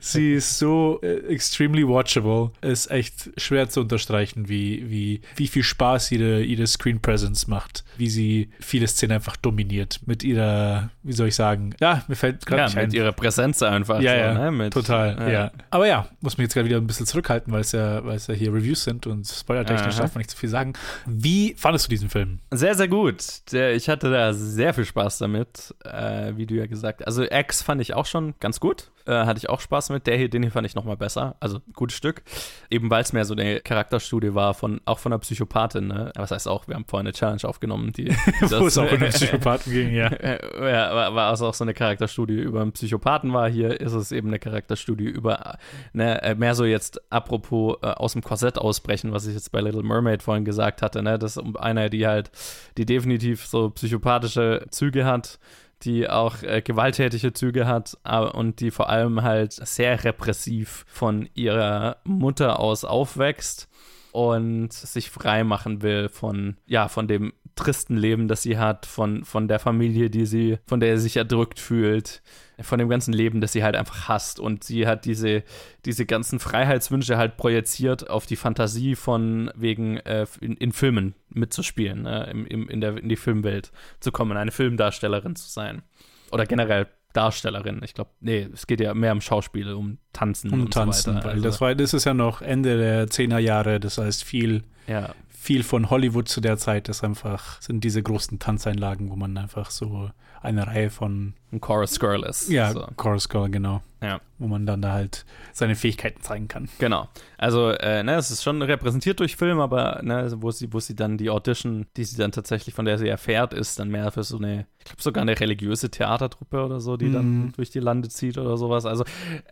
[0.00, 2.50] Sie ist so äh, extremely watchable.
[2.60, 7.84] Ist echt schwer zu unterstreichen, wie, wie, wie viel Spaß ihre, ihre Screen Presence macht.
[7.96, 10.00] Wie sie viele Szenen einfach dominiert.
[10.06, 12.92] Mit ihrer, wie soll ich sagen, ja, mir fällt gerade ja, nicht mit ein.
[12.92, 14.00] ihrer Präsenz einfach.
[14.00, 14.50] Ja, so, ja, ne?
[14.50, 15.30] mit, total, ja.
[15.30, 15.52] ja.
[15.70, 18.26] Aber ja, muss mich jetzt gerade wieder ein bisschen zurückhalten, weil es ja, weil es
[18.26, 20.72] ja hier Reviews sind und spoilertechnisch darf man nicht zu viel sagen.
[21.06, 22.38] Wie fandest du diesen Film?
[22.50, 23.22] Sehr, sehr gut.
[23.52, 27.06] Ich hatte da sehr viel Spaß damit, äh, wie du ja gesagt hast.
[27.06, 28.90] Also X fand ich auch schon ganz gut.
[29.06, 30.06] Äh, hatte ich auch Spaß mit.
[30.06, 31.36] Der hier, den hier fand ich noch mal besser.
[31.38, 32.22] Also gutes Stück.
[32.70, 35.88] Eben weil es mehr so eine Charakterstudie war, von, auch von einer Psychopathin.
[35.88, 36.10] Ne?
[36.16, 38.08] Was heißt auch, wir haben vorhin eine Challenge aufgenommen, die.
[38.40, 40.10] Wo es auch um Psychopathen ging, ja.
[40.22, 43.48] ja, war, war also auch so eine Charakterstudie über einen Psychopathen war.
[43.50, 45.58] Hier ist es eben eine Charakterstudie über,
[45.92, 49.60] ne, äh, mehr so jetzt apropos äh, aus dem Korsett ausbrechen, was ich jetzt bei
[49.60, 51.02] Little Mermaid vorhin gesagt hatte.
[51.02, 51.18] Ne?
[51.18, 52.30] Das ist um einer, die halt,
[52.78, 55.38] die definitiv so psychopathische Züge hat
[55.82, 61.28] die auch äh, gewalttätige Züge hat aber, und die vor allem halt sehr repressiv von
[61.34, 63.68] ihrer Mutter aus aufwächst
[64.14, 69.24] und sich frei machen will von, ja, von dem tristen Leben, das sie hat, von,
[69.24, 72.22] von der Familie, die sie, von der sie sich erdrückt fühlt,
[72.60, 74.38] von dem ganzen Leben, das sie halt einfach hasst.
[74.38, 75.42] Und sie hat diese,
[75.84, 82.06] diese ganzen Freiheitswünsche halt projiziert auf die Fantasie von wegen äh, in, in Filmen mitzuspielen,
[82.06, 85.82] äh, im, im, in, der, in die Filmwelt zu kommen, eine Filmdarstellerin zu sein.
[86.30, 87.80] Oder generell Darstellerin.
[87.82, 91.16] Ich glaube, nee, es geht ja mehr um Schauspiel, um Tanzen Um und Tanzen, so
[91.16, 91.24] weiter.
[91.26, 94.64] weil Also, das, war, das ist ja noch Ende der 10er Jahre, das heißt viel,
[94.86, 95.14] ja.
[95.28, 99.70] viel von Hollywood zu der Zeit ist einfach, sind diese großen Tanzeinlagen, wo man einfach
[99.70, 100.10] so
[100.42, 102.50] eine Reihe von ein Chorus Girl ist.
[102.50, 102.86] Ja, so.
[102.96, 103.82] Chorus Girl, genau.
[104.04, 104.20] Ja.
[104.38, 106.68] Wo man dann da halt seine Fähigkeiten zeigen kann.
[106.78, 107.08] Genau.
[107.38, 110.94] Also, äh, ne, es ist schon repräsentiert durch Film, aber ne, wo sie, wo sie
[110.94, 114.24] dann die Audition, die sie dann tatsächlich, von der sie erfährt, ist dann mehr für
[114.24, 117.12] so eine, ich glaube sogar eine religiöse Theatertruppe oder so, die Mhm.
[117.12, 118.84] dann durch die Lande zieht oder sowas.
[118.86, 119.04] Also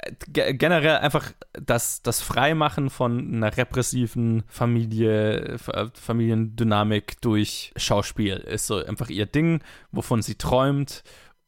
[0.03, 8.37] äh, ge generell einfach das, das Freimachen von einer repressiven Familie, F Familiendynamik durch Schauspiel
[8.37, 9.61] ist so einfach ihr Ding,
[9.93, 11.03] wovon sie träumt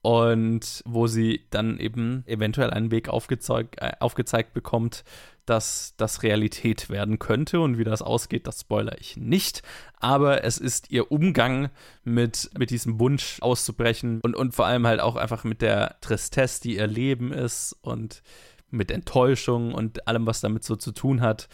[0.05, 5.03] und wo sie dann eben eventuell einen Weg aufgezeigt, äh, aufgezeigt bekommt,
[5.47, 7.59] dass das Realität werden könnte.
[7.61, 9.63] Und wie das ausgeht, das spoiler ich nicht.
[9.97, 11.71] Aber es ist ihr Umgang
[12.03, 14.21] mit, mit diesem Wunsch auszubrechen.
[14.21, 18.23] Und, und vor allem halt auch einfach mit der Tristesse, die ihr Leben ist und
[18.71, 21.49] mit Enttäuschung und allem, was damit so zu tun hat,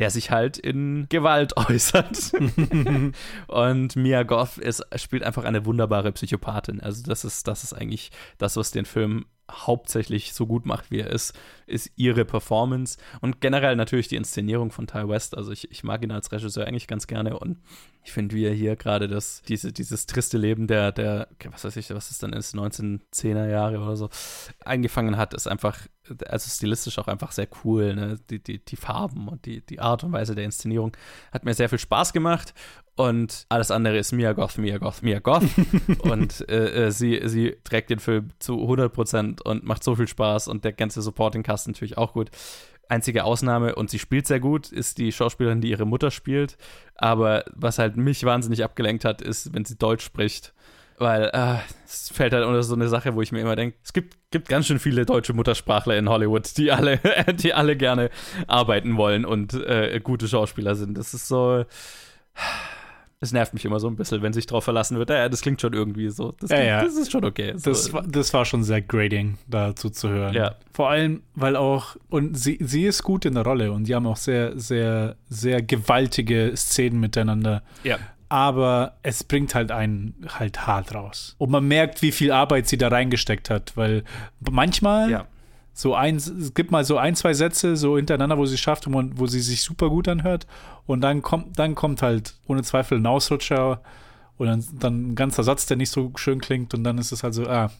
[0.00, 2.32] der sich halt in Gewalt äußert.
[3.46, 6.80] und Mia Goth ist, spielt einfach eine wunderbare Psychopathin.
[6.80, 11.00] Also das ist, das ist eigentlich das, was den Film hauptsächlich so gut macht, wie
[11.00, 15.36] er ist, ist ihre Performance und generell natürlich die Inszenierung von Ty West.
[15.36, 17.58] Also ich, ich mag ihn als Regisseur eigentlich ganz gerne und
[18.02, 21.76] ich finde, wie er hier gerade das, diese, dieses triste Leben der, der, was weiß
[21.76, 24.08] ich, was es dann ist, 1910er Jahre oder so,
[24.64, 25.86] eingefangen hat, ist einfach,
[26.26, 27.94] also stilistisch auch einfach sehr cool.
[27.94, 28.18] Ne?
[28.30, 30.96] Die, die, die Farben und die, die Art und Weise der Inszenierung
[31.30, 32.54] hat mir sehr viel Spaß gemacht
[33.00, 35.44] und alles andere ist Mia Goth, Mia Goth, Mia Goth.
[36.00, 40.48] und äh, äh, sie, sie trägt den Film zu 100% und macht so viel Spaß
[40.48, 42.30] und der ganze Supporting Cast natürlich auch gut.
[42.90, 46.58] Einzige Ausnahme, und sie spielt sehr gut, ist die Schauspielerin, die ihre Mutter spielt.
[46.94, 50.52] Aber was halt mich wahnsinnig abgelenkt hat, ist, wenn sie Deutsch spricht.
[50.98, 53.94] Weil äh, es fällt halt unter so eine Sache, wo ich mir immer denke, es
[53.94, 57.00] gibt, gibt ganz schön viele deutsche Muttersprachler in Hollywood, die alle,
[57.32, 58.10] die alle gerne
[58.46, 60.98] arbeiten wollen und äh, gute Schauspieler sind.
[60.98, 61.64] Das ist so.
[63.22, 65.10] Es nervt mich immer so ein bisschen, wenn sich drauf verlassen wird.
[65.10, 66.32] Ja, das klingt schon irgendwie so.
[66.40, 66.84] Das, Ja, klingt, ja.
[66.84, 67.52] das ist schon okay.
[67.56, 70.32] So, Das, war, das war schon sehr grading, dazu zu hören.
[70.32, 70.54] Ja.
[70.72, 74.06] Vor allem, weil auch, und sie, sie ist gut in der Rolle und die haben
[74.06, 77.62] auch sehr, sehr, sehr gewaltige Szenen miteinander.
[77.84, 77.98] Ja.
[78.30, 81.34] aber es bringt halt einen halt hart raus.
[81.36, 84.02] Und man merkt, wie viel Arbeit sie da reingesteckt hat, weil
[84.50, 85.26] manchmal Ja.
[85.80, 88.92] So ein, es gibt mal so ein, zwei Sätze so hintereinander, wo sie schafft und
[88.92, 90.46] man- wo sie sich super gut anhört.
[90.86, 93.80] Und dann kommt, dann kommt halt ohne Zweifel ein Ausrutscher
[94.36, 97.22] und dann, dann ein ganzer Satz, der nicht so schön klingt und dann ist es
[97.22, 97.70] halt so, ah.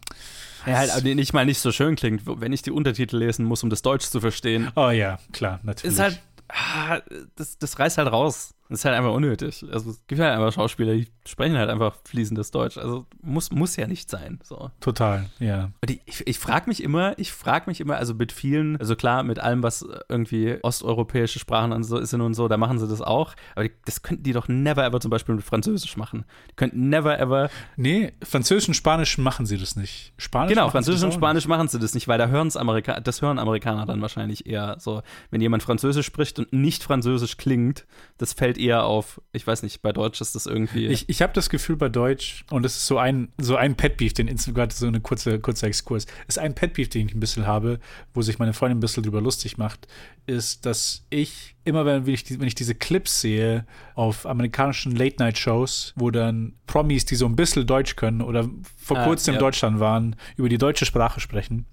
[0.66, 3.62] Ja, halt, aber nicht mal nicht so schön klingt, wenn ich die Untertitel lesen muss,
[3.62, 4.70] um das Deutsch zu verstehen.
[4.76, 5.94] Oh ja, klar, natürlich.
[5.96, 7.00] Ist halt, ah,
[7.36, 8.54] das, das reißt halt raus.
[8.70, 9.66] Das ist halt einfach unnötig.
[9.72, 12.78] Also es gibt halt einfach Schauspieler, die sprechen halt einfach fließendes Deutsch.
[12.78, 14.38] Also muss, muss ja nicht sein.
[14.44, 14.70] So.
[14.78, 15.72] Total, ja.
[15.82, 18.94] Und ich, ich, ich frage mich immer, ich frage mich immer, also mit vielen, also
[18.94, 22.86] klar, mit allem, was irgendwie osteuropäische Sprachen und so sind und so, da machen sie
[22.86, 23.34] das auch.
[23.56, 26.24] Aber die, das könnten die doch never ever zum Beispiel mit Französisch machen.
[26.52, 27.50] Die könnten never ever.
[27.76, 30.12] Nee, Französisch und Spanisch machen sie das nicht.
[30.16, 33.40] Spanisch Genau, Französisch und Spanisch machen sie das nicht, weil da hören Amerika das hören
[33.40, 35.02] Amerikaner dann wahrscheinlich eher so.
[35.32, 37.84] Wenn jemand Französisch spricht und nicht Französisch klingt,
[38.18, 40.86] das fällt eher auf, ich weiß nicht, bei Deutsch ist das irgendwie.
[40.86, 44.12] Ich, ich habe das Gefühl bei Deutsch, und das ist so ein, so ein Pet-Beef,
[44.12, 47.80] den gerade so eine kurze, kurzer Exkurs, ist ein Pet-Beef, den ich ein bisschen habe,
[48.14, 49.88] wo sich meine Freundin ein bisschen drüber lustig macht,
[50.26, 56.10] ist, dass ich immer, wenn ich, wenn ich diese Clips sehe auf amerikanischen Late-Night-Shows, wo
[56.10, 59.38] dann Promis, die so ein bisschen Deutsch können oder vor Ah, kurzem ja.
[59.38, 61.66] in Deutschland waren, über die deutsche Sprache sprechen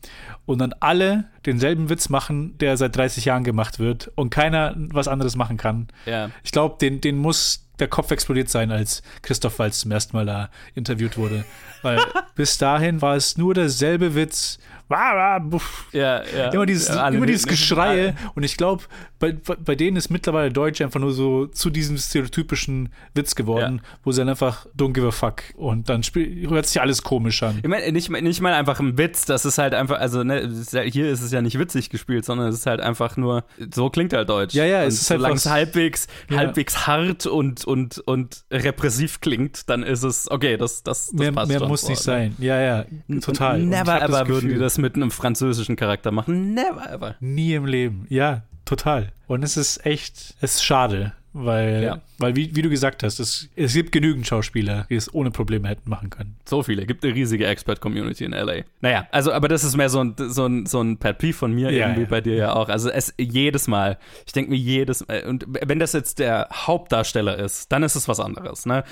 [0.46, 5.08] und dann alle denselben Witz machen, der seit 30 Jahren gemacht wird und keiner was
[5.08, 5.88] anderes machen kann.
[6.06, 6.30] Ja.
[6.44, 10.26] Ich glaube, den, den muss der Kopf explodiert sein, als Christoph Waltz zum ersten Mal
[10.26, 11.46] da interviewt wurde.
[11.84, 12.00] Weil
[12.36, 14.58] bis dahin war es nur derselbe Witz.
[14.90, 16.50] Ja, ja.
[16.52, 18.16] Immer dieses, Ja, immer dieses Geschreie.
[18.36, 18.84] Und ich glaube,
[19.20, 24.12] bei, bei denen ist mittlerweile Deutsch einfach nur so zu diesem stereotypischen Witz geworden, wo
[24.12, 25.44] sie dann einfach don't give a fuck.
[25.56, 27.60] Und dann spiel, hört sich alles komisch an.
[27.64, 30.58] Ich meine, nicht, nicht mal einfach ein Witz, das ist halt einfach, also ne, es
[30.60, 33.44] ist ja- hier ist es ja nicht witzig gespielt, sondern es ist halt einfach nur,
[33.74, 34.54] so klingt halt Deutsch.
[34.54, 36.38] Ja, ja, es und ist solange einfach- es halbwegs, Ja.
[36.38, 41.32] halbwegs hart und, und, und repressiv klingt, dann ist es, okay, das, das, das Mehr,
[41.32, 42.04] passt mehr muss so, nicht ne?
[42.04, 42.36] sein.
[42.40, 42.86] Ja, ja,
[43.22, 43.60] total.
[43.60, 46.54] Never das ever würden die Gefühl- mit einem französischen Charakter machen.
[46.54, 47.16] Never ever.
[47.20, 48.06] Nie im Leben.
[48.10, 49.12] Ja, total.
[49.28, 52.02] Und es ist echt, es ist schade, weil, Ja.
[52.18, 55.68] weil wie, wie du gesagt hast, es, es gibt genügend Schauspieler, die es ohne Probleme
[55.68, 56.36] hätten machen können.
[56.46, 56.86] So viele.
[56.86, 58.62] Gibt eine riesige Expert-Community in LA.
[58.82, 61.54] Naja, also, aber das ist mehr so ein, so ein, so ein Pet Peeve von
[61.54, 62.08] mir, Ja, irgendwie ja.
[62.10, 62.70] bei dir ja auch.
[62.70, 63.98] Also, es jedes Mal.
[64.26, 65.24] Ich denke mir jedes Mal.
[65.26, 68.84] Und wenn das jetzt der Hauptdarsteller ist, dann ist es was anderes, ne?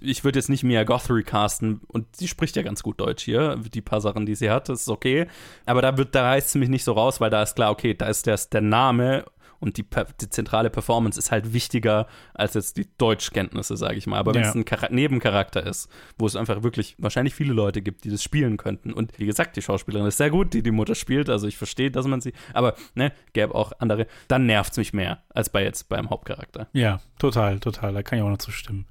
[0.00, 3.56] Ich würde jetzt nicht Mia Goth recasten und sie spricht ja ganz gut Deutsch hier.
[3.72, 5.26] Die paar Sachen, die sie hat, das ist okay.
[5.66, 7.94] Aber da wird, da reißt sie mich nicht so raus, weil da ist klar, okay,
[7.94, 9.24] da ist der, der Name
[9.60, 9.84] und die,
[10.20, 14.18] die zentrale Performance ist halt wichtiger als jetzt die Deutschkenntnisse, sage ich mal.
[14.18, 14.48] Aber wenn Ja.
[14.48, 15.88] es ein Chara Nebencharakter ist,
[16.18, 18.92] wo es einfach wirklich wahrscheinlich viele Leute gibt, die das spielen könnten.
[18.92, 21.28] Und wie gesagt, die Schauspielerin ist sehr gut, die die Mutter spielt.
[21.28, 22.32] Also ich verstehe, dass man sie.
[22.52, 24.06] Aber ne, gäbe auch andere.
[24.28, 26.68] Dann nervt es mich mehr als bei jetzt beim Hauptcharakter.
[26.72, 27.92] Ja, total, total.
[27.94, 28.86] Da kann ich auch noch zustimmen.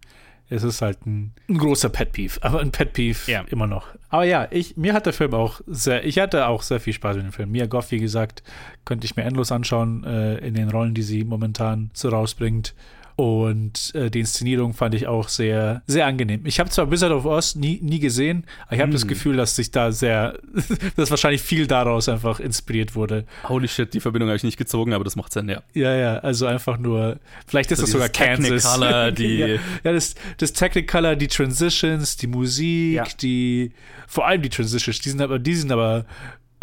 [0.53, 3.43] Es ist halt ein, ein großer Pet Peeve, aber ein Pet Peeve Ja.
[3.49, 3.87] immer noch.
[4.09, 7.15] Aber ja, ich, mir hat der Film auch sehr, ich hatte auch sehr viel Spaß
[7.17, 7.51] mit dem Film.
[7.51, 8.43] Mia Goff, wie gesagt,
[8.85, 12.73] könnte ich mir endlos anschauen äh, in den Rollen, die sie momentan so rausbringt.
[13.15, 16.45] Und äh, die Inszenierung fand ich auch sehr, sehr angenehm.
[16.45, 19.07] Ich habe zwar Wizard of Oz nie, nie gesehen, aber ich habe das Mm.
[19.09, 20.39] Gefühl, dass sich da sehr,
[20.95, 23.25] dass wahrscheinlich viel daraus einfach inspiriert wurde.
[23.47, 25.61] Holy shit, die Verbindung habe ich nicht gezogen, aber das macht Sinn, ja.
[25.73, 28.63] Ja, ja, also einfach nur, vielleicht ist So das sogar Kansas.
[28.63, 29.59] Technicolor, die- ja, ja,
[29.93, 33.03] das, das Technicolor, die Transitions, die Musik, Ja.
[33.21, 33.71] die,
[34.07, 36.05] vor allem die Transitions, die sind aber, die sind aber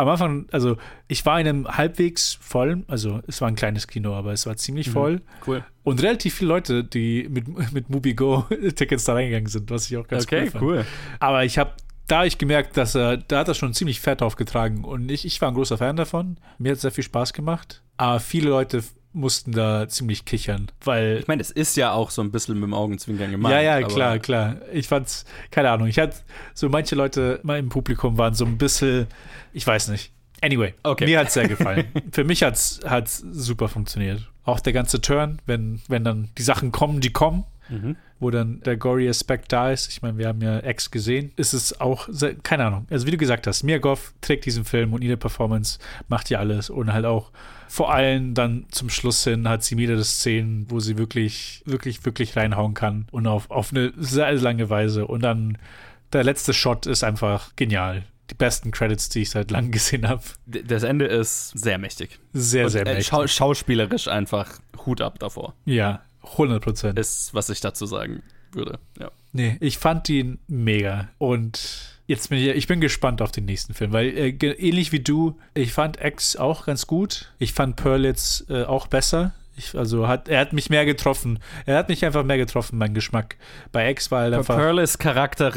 [0.01, 0.77] am Anfang, also
[1.09, 4.57] ich war in einem halbwegs vollen, also es war ein kleines Kino, aber es war
[4.57, 4.93] ziemlich Mhm.
[4.93, 5.21] voll.
[5.47, 5.65] Cool.
[5.83, 10.07] Und relativ viele Leute, die mit, mit MubiGo Tickets da reingegangen sind, was ich auch
[10.09, 10.63] ganz Okay, cool fand.
[10.65, 10.85] cool.
[11.19, 11.73] Aber ich habe
[12.07, 15.41] da ich gemerkt, dass er, da hat er schon ziemlich fett aufgetragen und ich, ich
[15.41, 16.39] war ein großer Fan davon.
[16.59, 17.83] Mir hat es sehr viel Spaß gemacht.
[17.99, 18.83] Aber viele Leute
[19.13, 22.65] mussten da ziemlich kichern, weil Ich meine, es ist ja auch so ein bisschen mit
[22.65, 23.53] dem Augenzwinkern gemacht.
[23.53, 24.57] ja, ja, klar, klar.
[24.73, 26.17] Ich fand's, keine Ahnung, ich hatte
[26.55, 29.07] so manche Leute mal im Publikum waren so ein bisschen,
[29.53, 30.13] ich weiß nicht.
[30.43, 31.05] Anyway, Okay.
[31.07, 31.87] mir hat's sehr gefallen.
[32.13, 34.29] Für mich hat's, hat's super funktioniert.
[34.45, 37.95] Auch der ganze Turn, wenn, wenn dann die Sachen kommen, die kommen, Mhm.
[38.19, 39.89] wo dann der gory Aspekt da ist.
[39.93, 41.31] Ich meine, wir haben ja X gesehen.
[41.37, 42.85] Ist es auch, sehr, keine Ahnung.
[42.91, 46.41] Also wie du gesagt hast, Mia Goff trägt diesen Film und ihre Performance macht ja
[46.41, 47.31] alles und halt auch
[47.71, 52.35] vor allem dann zum Schluss hin hat sie mehrere Szenen, wo sie wirklich, wirklich, wirklich
[52.35, 55.07] reinhauen kann und auf, auf eine sehr lange Weise.
[55.07, 55.57] Und dann
[56.13, 58.03] der letzte Shot ist einfach genial.
[58.29, 60.23] Die besten Credits, die ich seit langem gesehen habe.
[60.47, 62.19] Das Ende ist sehr mächtig.
[62.33, 63.07] Sehr, Und, sehr äh, mächtig.
[63.07, 65.55] schau schauspielerisch einfach Hut ab davor.
[65.65, 66.99] Ja, 100 Prozent.
[66.99, 68.81] Ist, was ich dazu sagen würde.
[68.99, 69.13] Ja.
[69.33, 71.09] Nee, ich fand ihn mega.
[71.19, 75.01] Und jetzt bin ich, ich bin gespannt auf den nächsten Film, weil äh, ähnlich wie
[75.01, 77.33] du, ich fand X auch ganz gut.
[77.39, 79.33] Ich fand Pearl jetzt äh, auch besser.
[79.57, 81.39] Ich, also hat, er hat mich mehr getroffen.
[81.67, 83.37] Er hat mich einfach mehr getroffen, mein Geschmack.
[83.73, 84.57] Bei X war halt einfach.
[84.57, 85.53] Pearl ist Charakter,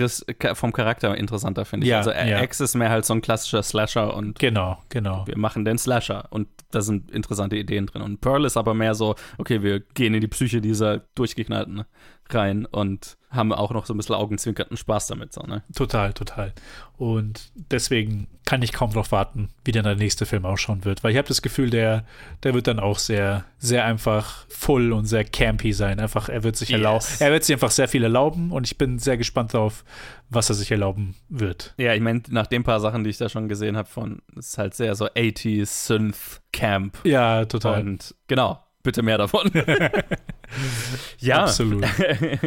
[0.54, 1.92] vom Charakter interessanter, finde ich.
[1.92, 2.42] Ja, also ja.
[2.44, 5.26] X ist mehr halt so ein klassischer Slasher und Genau, genau.
[5.26, 8.01] wir machen den Slasher und da sind interessante Ideen drin.
[8.01, 11.86] Und Pearl ist aber mehr so, okay, wir gehen in die Psyche dieser Durchgeknallten
[12.30, 15.34] rein und haben auch noch so ein bisschen augenzwinkerten Spaß damit.
[15.34, 15.63] So, ne?
[15.76, 16.53] Total, total.
[16.97, 21.03] Und deswegen kann ich kaum darauf warten, wie dann der nächste Film ausschauen wird.
[21.03, 22.05] Weil ich habe das Gefühl, der,
[22.43, 25.99] der wird dann auch sehr, sehr einfach full und sehr campy sein.
[25.99, 26.78] Einfach, er wird sich Yes.
[26.78, 29.84] erlauben, er wird sich einfach sehr viel erlauben und ich bin sehr gespannt darauf,
[30.30, 31.74] was er sich erlauben wird.
[31.78, 34.57] Ja, ich meine, nach den paar Sachen, die ich da schon gesehen habe, von ist
[34.59, 36.99] halt sehr so 80s Synth Camp.
[37.03, 37.82] Ja, total.
[37.82, 39.49] Und genau, bitte mehr davon.
[41.19, 41.43] ja.
[41.43, 41.86] Absolut.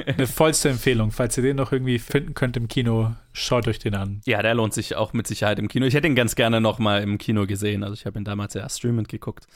[0.07, 1.11] Eine vollste Empfehlung.
[1.11, 4.21] Falls ihr den noch irgendwie finden könnt im Kino, schaut euch den an.
[4.27, 5.87] Ja, der lohnt sich auch mit Sicherheit im Kino.
[5.87, 7.83] Ich hätte ihn ganz gerne noch mal im Kino gesehen.
[7.83, 9.47] Also ich habe ihn damals ja streamend geguckt.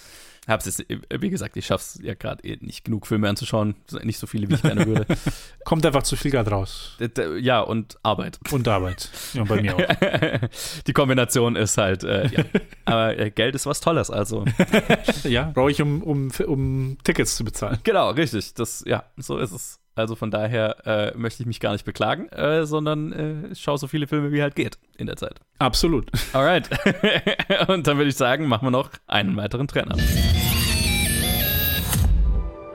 [0.48, 3.76] Hab's jetzt, wie gesagt, ich schaff's ja gerade eh nicht genug Filme anzuschauen.
[4.02, 5.06] Nicht so viele, wie ich gerne würde.
[5.64, 6.96] Kommt einfach zu viel gerade raus.
[7.40, 8.40] Ja, und Arbeit.
[8.50, 9.10] Und Arbeit.
[9.34, 10.48] Ja, bei mir auch.
[10.86, 12.44] Die Kombination ist halt, äh, ja.
[12.84, 14.44] Aber äh, Geld ist was Tolles, also.
[15.24, 17.78] ja, brauche ich, um, um, um Tickets zu bezahlen.
[17.84, 18.54] Genau, richtig.
[18.54, 19.80] Das, ja, so ist es.
[20.00, 23.86] Also von daher äh, möchte ich mich gar nicht beklagen, äh, sondern äh, schaue so
[23.86, 25.40] viele Filme wie halt geht in der Zeit.
[25.58, 26.10] Absolut.
[26.32, 26.68] Alright.
[27.68, 29.96] Und dann würde ich sagen, machen wir noch einen weiteren Trainer.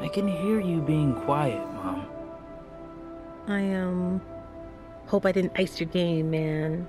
[0.01, 2.05] I can hear you being quiet, Mom.
[3.47, 4.21] I, um,
[5.07, 6.87] hope I didn't ice your game, man.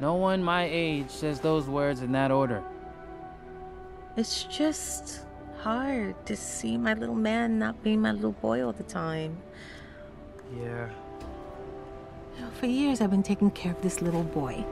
[0.00, 2.62] No one my age says those words in that order.
[4.16, 5.20] It's just
[5.62, 9.36] hard to see my little man not being my little boy all the time.
[10.56, 10.90] Yeah.
[12.36, 14.64] You know, for years, I've been taking care of this little boy.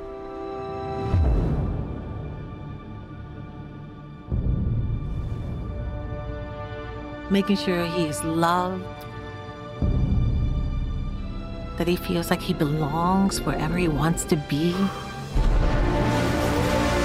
[7.30, 8.82] Making sure he is loved,
[11.78, 14.72] that he feels like he belongs wherever he wants to be.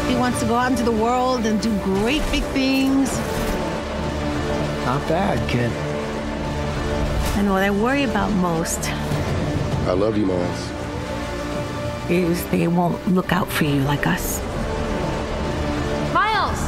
[0.09, 3.11] He wants to go out into the world and do great big things.
[4.85, 5.71] Not bad, kid.
[7.37, 8.79] And what I worry about most
[9.87, 10.71] I love you, Miles.
[12.09, 14.41] is they won't look out for you like us.
[16.13, 16.59] Miles!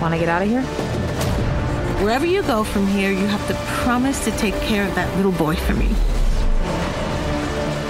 [0.00, 0.62] Want to get out of here?
[2.02, 5.32] Wherever you go from here, you have to promise to take care of that little
[5.32, 5.88] boy for me.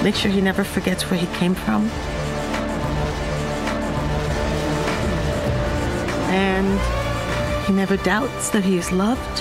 [0.03, 1.89] Make sure he never forgets where he came from.
[6.31, 7.06] And
[7.67, 9.41] he never doubts that he is loved.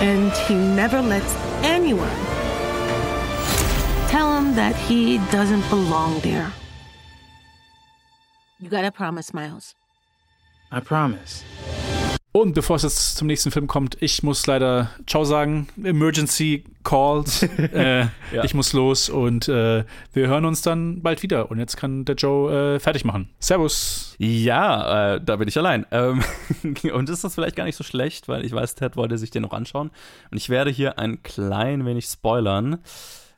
[0.00, 2.08] And he never lets anyone
[4.08, 6.52] tell him that he doesn't belong there.
[8.60, 9.74] You gotta promise, Miles.
[10.70, 11.44] I promise.
[12.30, 15.66] Und bevor es jetzt zum nächsten Film kommt, ich muss leider Ciao sagen.
[15.82, 17.42] Emergency Calls.
[17.58, 18.44] äh, Ja.
[18.44, 21.50] Ich muss los und äh, wir hören uns dann bald wieder.
[21.50, 23.30] Und jetzt kann der Joe äh, fertig machen.
[23.38, 24.14] Servus.
[24.18, 25.86] Ja, äh, da bin ich allein.
[25.90, 26.22] Ähm,
[26.92, 29.42] und ist das vielleicht gar nicht so schlecht, weil ich weiß, Ted wollte sich den
[29.42, 29.90] noch anschauen.
[30.30, 32.78] Und ich werde hier ein klein wenig spoilern.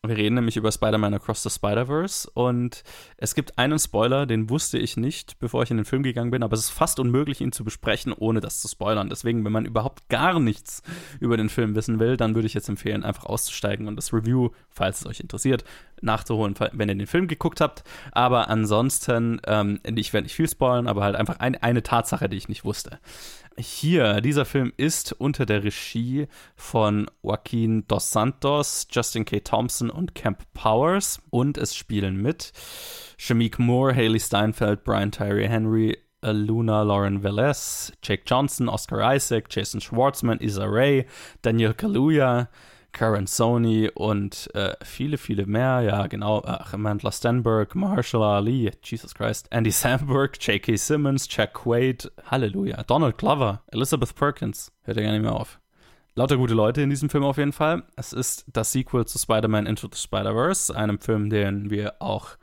[0.07, 2.85] Wir reden nämlich über Spider-Man Across the Spider-Verse und
[3.19, 6.43] es gibt einen Spoiler, den wusste ich nicht, bevor ich in den Film gegangen bin,
[6.43, 9.11] aber es ist fast unmöglich, ihn zu besprechen, ohne das zu spoilern.
[9.11, 10.83] Deswegen, wenn man überhaupt gar nichts
[11.21, 14.49] über den Film wissen will, dann würde ich jetzt empfehlen, einfach auszusteigen und das Review,
[14.71, 15.65] falls es euch interessiert,
[16.01, 17.85] nachzuholen, wenn ihr den Film geguckt habt.
[18.13, 22.39] Aber ansonsten, ähm, ich werde nicht viel spoilern, aber halt einfach ein, eine Tatsache, die
[22.39, 22.99] ich nicht wusste.
[23.63, 29.41] Hier, dieser Film ist unter der Regie von Joaquin Dos Santos, Justin K.
[29.41, 32.53] Thompson und Camp Powers und es spielen mit
[33.19, 39.81] Shamik Moore, Haley Steinfeld, Brian Tyree Henry, Luna Lauren Velez, Jake Johnson, Oscar Isaac, Jason
[39.81, 41.05] Schwartzman, Issa Rae,
[41.43, 42.49] Daniel Kaluuya,
[42.93, 45.81] Karen Sony und äh, viele, viele mehr.
[45.83, 46.43] Ja, genau.
[46.45, 50.77] Ach, Amanda Stenberg, Marshall Ali, Jesus Christ, Andy Samberg, J.K.
[50.77, 54.73] Simmons, Jack Quaid, Halleluja, Donald Glover, Elizabeth Perkins.
[54.83, 55.61] Hört ja gar nicht mehr auf.
[56.15, 57.85] Lauter gute Leute in diesem Film auf jeden Fall.
[57.97, 62.37] Es ist das Sequel zu Spider-Man Into the Spider-Verse, einem Film, den wir auch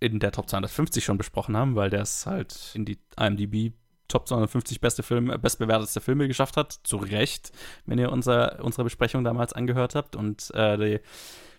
[0.00, 3.72] in der Top 250 schon besprochen haben, weil der es halt in die IMDb
[4.08, 6.72] Top 250 beste Filme, bestbewertetste Filme geschafft hat.
[6.84, 7.52] Zu Recht,
[7.86, 10.16] wenn ihr unser, unsere Besprechung damals angehört habt.
[10.16, 11.00] Und äh, die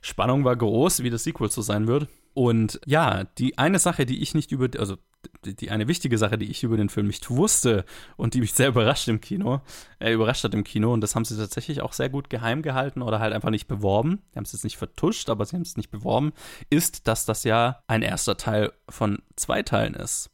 [0.02, 2.08] Spannung war groß, wie das Sequel so sein wird.
[2.36, 4.98] Und ja, die eine Sache, die ich nicht über, also
[5.46, 7.86] die, die eine wichtige Sache, die ich über den Film nicht wusste
[8.18, 9.62] und die mich sehr überrascht im Kino,
[10.00, 13.02] äh, überrascht hat im Kino, und das haben sie tatsächlich auch sehr gut geheim gehalten
[13.02, 14.22] oder halt einfach nicht beworben.
[14.34, 16.34] Die haben es jetzt nicht vertuscht, aber sie haben es nicht beworben,
[16.70, 20.30] ist, dass das ja ein erster Teil von zwei Teilen ist.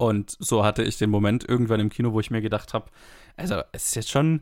[0.00, 2.86] Und so hatte ich den Moment irgendwann im Kino, wo ich mir gedacht habe,
[3.36, 4.40] also es ist jetzt schon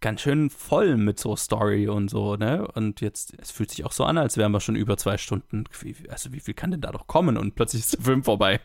[0.00, 2.66] ganz schön voll mit so Story und so, ne?
[2.74, 5.62] Und jetzt, es fühlt sich auch so an, als wären wir schon über zwei Stunden.
[6.08, 7.36] Also wie viel kann denn da doch kommen?
[7.36, 8.58] Und plötzlich ist der Film vorbei.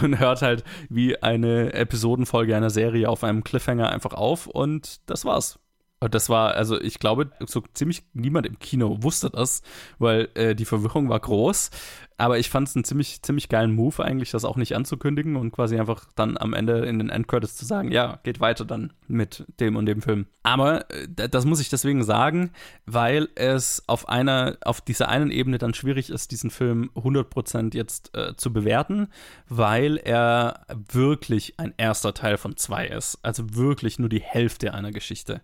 [0.00, 5.26] Und hört halt wie eine Episodenfolge einer Serie auf einem Cliffhanger einfach auf und das
[5.26, 5.58] war's.
[6.00, 9.62] Und das war, also ich glaube, so ziemlich niemand im Kino wusste das,
[9.98, 11.70] weil äh, die Verwirrung war groß.
[12.16, 15.50] Aber ich fand es einen ziemlich, ziemlich geilen Move eigentlich, das auch nicht anzukündigen und
[15.50, 19.44] quasi einfach dann am Ende in den Endcredits zu sagen, ja, geht weiter dann mit
[19.58, 20.26] dem und dem Film.
[20.44, 22.50] Aber äh, das muss ich deswegen sagen,
[22.86, 28.16] weil es auf einer, auf dieser einen Ebene dann schwierig ist, diesen Film 100% jetzt
[28.16, 29.08] äh, zu bewerten,
[29.48, 33.18] weil er wirklich ein erster Teil von zwei ist.
[33.22, 35.42] Also wirklich nur die Hälfte einer Geschichte.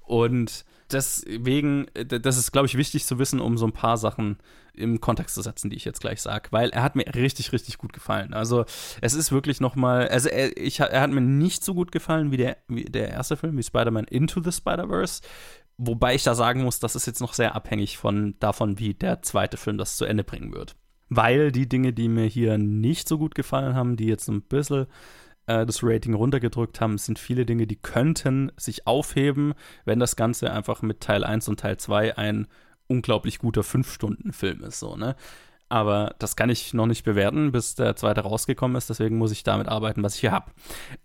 [0.00, 4.38] Und deswegen, äh, das ist, glaube ich, wichtig zu wissen, um so ein paar Sachen
[4.74, 7.78] im Kontext zu setzen, die ich jetzt gleich sage, weil er hat mir richtig, richtig
[7.78, 8.34] gut gefallen.
[8.34, 8.64] Also
[9.00, 12.30] es ist wirklich noch mal, also er, ich, er hat mir nicht so gut gefallen
[12.30, 15.22] wie der, wie der erste Film, wie Spider-Man Into the Spider-Verse.
[15.78, 19.22] Wobei ich da sagen muss, das ist jetzt noch sehr abhängig von davon, wie der
[19.22, 20.76] zweite Film das zu Ende bringen wird.
[21.08, 24.86] Weil die Dinge, die mir hier nicht so gut gefallen haben, die jetzt ein bisschen
[25.46, 30.52] äh, das Rating runtergedrückt haben, sind viele Dinge, die könnten sich aufheben, wenn das Ganze
[30.52, 32.46] einfach mit Teil 1 und Teil 2 ein
[32.88, 35.16] unglaublich guter 5-Stunden-Film ist, so, ne?
[35.68, 38.88] Aber das kann ich noch nicht bewerten, bis der zweite rausgekommen ist.
[38.88, 40.52] Deswegen muss ich damit arbeiten, was ich hier habe.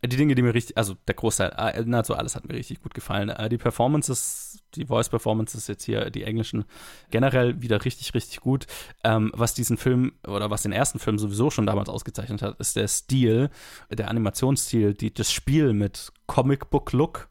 [0.05, 2.93] Die Dinge, die mir richtig, also der Großteil, äh, nahezu alles hat mir richtig gut
[2.93, 3.29] gefallen.
[3.29, 6.65] Äh, die Performances, die Voice-Performances jetzt hier, die englischen,
[7.09, 8.67] generell wieder richtig, richtig gut.
[9.03, 12.75] Ähm, was diesen Film oder was den ersten Film sowieso schon damals ausgezeichnet hat, ist
[12.75, 13.49] der Stil,
[13.89, 17.30] der Animationsstil, die, das Spiel mit Comic-Book-Look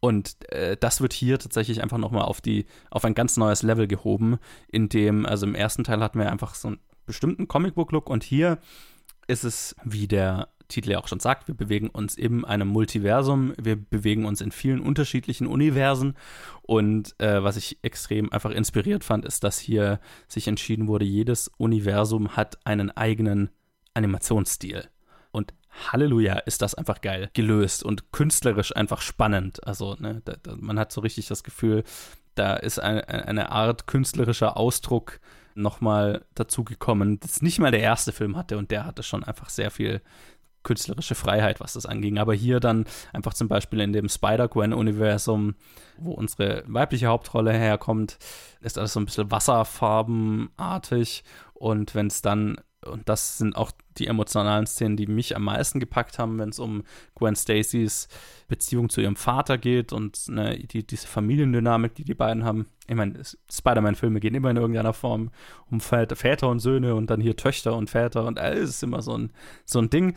[0.00, 3.86] und äh, das wird hier tatsächlich einfach nochmal auf die, auf ein ganz neues Level
[3.86, 4.38] gehoben,
[4.68, 8.58] in dem, also im ersten Teil hatten wir einfach so einen bestimmten Comicbook-Look und hier
[9.26, 13.52] ist es, wie der Titel ja auch schon sagt, wir bewegen uns in einem Multiversum,
[13.60, 16.14] wir bewegen uns in vielen unterschiedlichen Universen
[16.62, 21.48] und äh, was ich extrem einfach inspiriert fand, ist, dass hier sich entschieden wurde, jedes
[21.56, 23.50] Universum hat einen eigenen
[23.94, 24.88] Animationsstil.
[25.36, 25.52] Und
[25.92, 29.66] Halleluja, ist das einfach geil gelöst und künstlerisch einfach spannend.
[29.66, 31.84] Also, ne, da, da, man hat so richtig das Gefühl,
[32.36, 35.20] da ist eine, eine Art künstlerischer Ausdruck
[35.54, 39.70] nochmal dazugekommen, das nicht mal der erste Film hatte und der hatte schon einfach sehr
[39.70, 40.00] viel
[40.62, 42.18] künstlerische Freiheit, was das anging.
[42.18, 45.54] Aber hier dann einfach zum Beispiel in dem Spider-Gwen-Universum,
[45.98, 48.18] wo unsere weibliche Hauptrolle herkommt,
[48.60, 51.24] ist alles so ein bisschen wasserfarbenartig.
[51.52, 52.56] Und wenn es dann
[52.86, 56.58] und das sind auch die emotionalen Szenen, die mich am meisten gepackt haben, wenn es
[56.58, 56.84] um
[57.14, 58.08] Gwen Stacys
[58.48, 62.66] Beziehung zu ihrem Vater geht und ne, die, diese Familiendynamik, die die beiden haben.
[62.86, 63.20] Ich meine,
[63.50, 65.30] Spider-Man-Filme gehen immer in irgendeiner Form
[65.70, 69.16] um Väter und Söhne und dann hier Töchter und Väter und alles ist immer so
[69.16, 69.32] ein,
[69.64, 70.14] so ein Ding.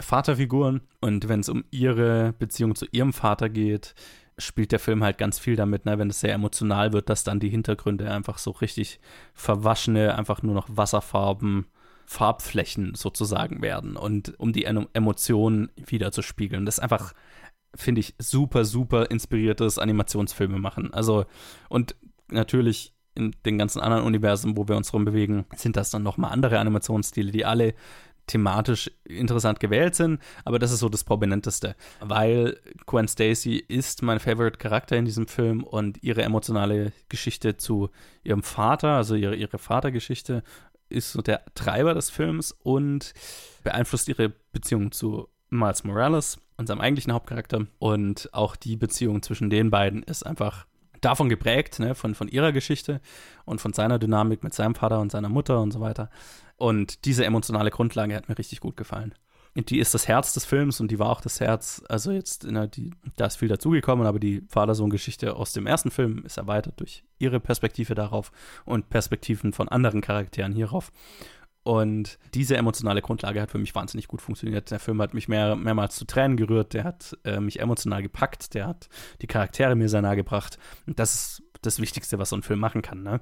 [0.00, 0.80] Vaterfiguren.
[1.00, 3.94] Und wenn es um ihre Beziehung zu ihrem Vater geht,
[4.38, 5.98] spielt der Film halt ganz viel damit, ne?
[5.98, 9.00] wenn es sehr emotional wird, dass dann die Hintergründe einfach so richtig
[9.34, 11.66] verwaschene, einfach nur noch Wasserfarben
[12.10, 16.66] Farbflächen sozusagen werden und um die Emotionen wieder zu spiegeln.
[16.66, 17.12] Das ist einfach,
[17.76, 20.92] finde ich, super, super inspiriertes Animationsfilme machen.
[20.92, 21.24] Also,
[21.68, 21.94] und
[22.28, 26.58] natürlich in den ganzen anderen Universen, wo wir uns rumbewegen, sind das dann nochmal andere
[26.58, 27.74] Animationsstile, die alle
[28.26, 34.20] thematisch interessant gewählt sind, aber das ist so das Prominenteste, weil Gwen Stacy ist mein
[34.20, 37.90] Favorite Charakter in diesem Film und ihre emotionale Geschichte zu
[38.22, 40.44] ihrem Vater, also ihre, ihre Vatergeschichte
[40.90, 43.12] ist so der Treiber des Films und
[43.62, 47.66] beeinflusst ihre Beziehung zu Miles Morales, unserem eigentlichen Hauptcharakter.
[47.78, 50.66] Und auch die Beziehung zwischen den beiden ist einfach
[51.00, 53.00] davon geprägt, ne, von, von ihrer Geschichte
[53.44, 56.10] und von seiner Dynamik mit seinem Vater und seiner Mutter und so weiter.
[56.56, 59.14] Und diese emotionale Grundlage hat mir richtig gut gefallen
[59.54, 62.66] die ist das Herz des Films und die war auch das Herz, also jetzt, na,
[62.66, 67.04] die, da ist viel dazugekommen, aber die Vater-Sohn-Geschichte aus dem ersten Film ist erweitert durch
[67.18, 68.30] ihre Perspektive darauf
[68.64, 70.92] und Perspektiven von anderen Charakteren hierauf.
[71.62, 74.70] Und diese emotionale Grundlage hat für mich wahnsinnig gut funktioniert.
[74.70, 78.54] Der Film hat mich mehr, mehrmals zu Tränen gerührt, der hat äh, mich emotional gepackt,
[78.54, 78.88] der hat
[79.20, 80.58] die Charaktere mir sehr nahe gebracht.
[80.86, 83.02] Und das ist das Wichtigste, was so ein Film machen kann.
[83.02, 83.20] Ne?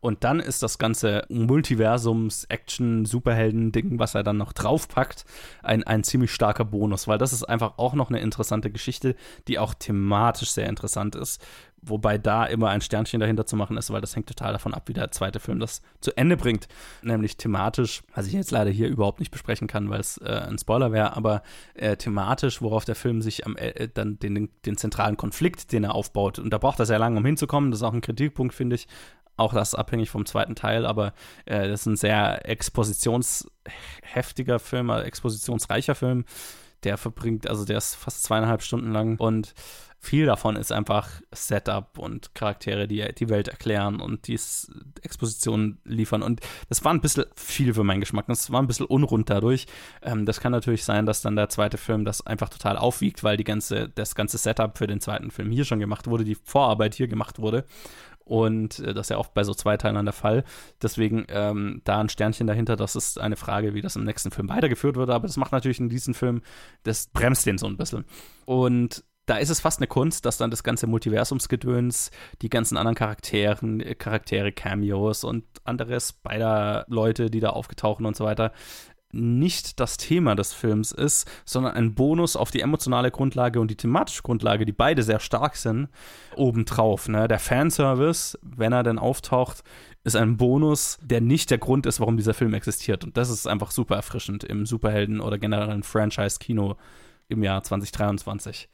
[0.00, 5.26] Und dann ist das ganze Multiversums-Action-Superhelden-Ding, was er dann noch draufpackt,
[5.62, 9.14] ein, ein ziemlich starker Bonus, weil das ist einfach auch noch eine interessante Geschichte,
[9.46, 11.44] die auch thematisch sehr interessant ist.
[11.82, 14.82] Wobei da immer ein Sternchen dahinter zu machen ist, weil das hängt total davon ab,
[14.86, 16.68] wie der zweite Film das zu Ende bringt.
[17.00, 20.58] Nämlich thematisch, was ich jetzt leider hier überhaupt nicht besprechen kann, weil es äh, ein
[20.58, 21.42] Spoiler wäre, aber
[21.72, 25.94] äh, thematisch, worauf der Film sich am, äh, dann den, den zentralen Konflikt, den er
[25.94, 28.76] aufbaut, und da braucht er sehr lange, um hinzukommen, das ist auch ein Kritikpunkt, finde
[28.76, 28.86] ich,
[29.40, 31.14] Auch das ist abhängig vom zweiten Teil, aber
[31.46, 36.26] äh, das ist ein sehr expositionsheftiger Film, also expositionsreicher Film.
[36.84, 39.54] Der verbringt, also der ist fast zweieinhalb Stunden lang und
[40.02, 44.38] viel davon ist einfach Setup und Charaktere, die die Welt erklären und die
[45.02, 46.22] Expositionen liefern.
[46.22, 48.24] Und das war ein bisschen viel für meinen Geschmack.
[48.26, 49.66] Das war ein bisschen unrund dadurch.
[50.00, 53.36] Ähm, das kann natürlich sein, dass dann der zweite Film das einfach total aufwiegt, weil
[53.36, 56.94] die ganze, das ganze Setup für den zweiten Film hier schon gemacht wurde, die Vorarbeit
[56.94, 57.66] hier gemacht wurde.
[58.30, 60.44] Und äh, das ist ja oft bei so Zweiteilern der Fall.
[60.80, 64.48] Deswegen ähm, da ein Sternchen dahinter, das ist eine Frage, wie das im nächsten Film
[64.48, 65.10] weitergeführt wird.
[65.10, 66.42] Aber das macht natürlich in diesem Film,
[66.84, 68.04] das bremst den so ein bisschen.
[68.44, 72.94] Und da ist es fast eine Kunst, dass dann das ganze Multiversumsgedöns, die ganzen anderen
[72.94, 78.52] Charakteren, Charaktere, Cameos und andere Spider-Leute, die da aufgetauchen und so weiter,
[79.12, 83.76] nicht das Thema des Films ist, sondern ein Bonus auf die emotionale Grundlage und die
[83.76, 85.88] thematische Grundlage, die beide sehr stark sind,
[86.36, 87.08] obendrauf.
[87.08, 87.28] Ne?
[87.28, 89.62] Der Fanservice, wenn er denn auftaucht,
[90.04, 93.04] ist ein Bonus, der nicht der Grund ist, warum dieser Film existiert.
[93.04, 96.76] Und das ist einfach super erfrischend im Superhelden- oder generellen Franchise-Kino
[97.30, 98.68] im Jahr 2023.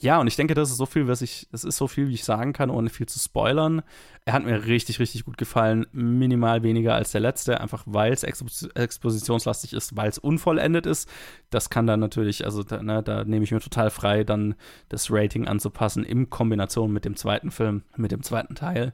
[0.00, 2.14] Ja, und ich denke, das ist so viel, was ich, das ist so viel, wie
[2.14, 3.82] ich sagen kann, ohne viel zu spoilern.
[4.24, 5.86] Er hat mir richtig, richtig gut gefallen.
[5.92, 11.08] Minimal weniger als der letzte, einfach weil es expos expositionslastig ist, weil es unvollendet ist.
[11.50, 14.56] Das kann dann natürlich, also da, ne, da nehme ich mir total frei, dann
[14.88, 18.92] das Rating anzupassen in Kombination mit dem zweiten Film, mit dem zweiten Teil.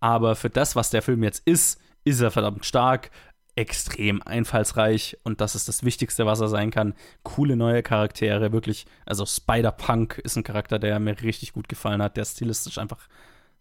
[0.00, 3.10] Aber für das, was der Film jetzt ist, ist er verdammt stark
[3.54, 6.94] extrem einfallsreich und das ist das Wichtigste, was er sein kann.
[7.22, 8.86] Coole neue Charaktere, wirklich.
[9.04, 13.08] Also Spider-Punk ist ein Charakter, der mir richtig gut gefallen hat, der stilistisch einfach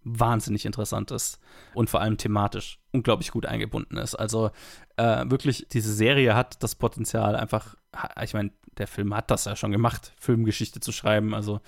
[0.04, 1.40] wahnsinnig interessant ist
[1.74, 4.16] und vor allem thematisch unglaublich gut eingebunden ist.
[4.16, 4.52] Also
[4.98, 7.76] äh, wirklich, diese Serie hat das Potenzial einfach,
[8.24, 11.36] ich meine, der Film hat das ja schon gemacht, Filmgeschichte zu schreiben.
[11.36, 11.60] Also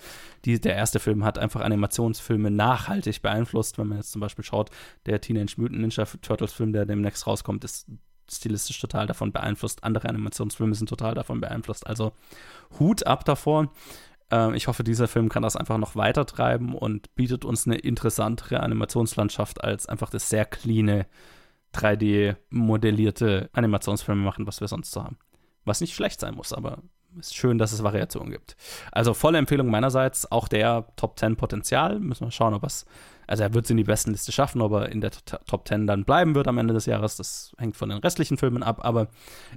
[0.44, 3.78] die, der erste Film hat einfach Animationsfilme nachhaltig beeinflusst.
[3.78, 4.70] Wenn man jetzt zum Beispiel schaut,
[5.06, 7.86] der Teenage Mutant Ninja Turtles Film, der demnächst rauskommt, ist
[8.30, 9.84] stilistisch total davon beeinflusst.
[9.84, 11.86] Andere Animationsfilme sind total davon beeinflusst.
[11.86, 12.12] Also
[12.78, 13.70] Hut ab davor.
[14.30, 17.76] Ähm, ich hoffe, dieser Film kann das einfach noch weiter treiben und bietet uns eine
[17.76, 21.06] interessantere Animationslandschaft als einfach das sehr cleane
[21.74, 25.18] 3D-modellierte Animationsfilme machen, was wir sonst so haben.
[25.64, 26.78] Was nicht schlecht sein muss, aber
[27.18, 28.56] es ist schön, dass es Variationen gibt.
[28.92, 32.00] Also volle Empfehlung meinerseits, auch der Top 10 Potenzial.
[32.00, 32.86] Müssen wir schauen, ob es
[33.26, 35.86] also er wird es in die besten Liste schaffen, ob er in der Top 10
[35.86, 39.08] dann bleiben wird am Ende des Jahres, das hängt von den restlichen Filmen ab, aber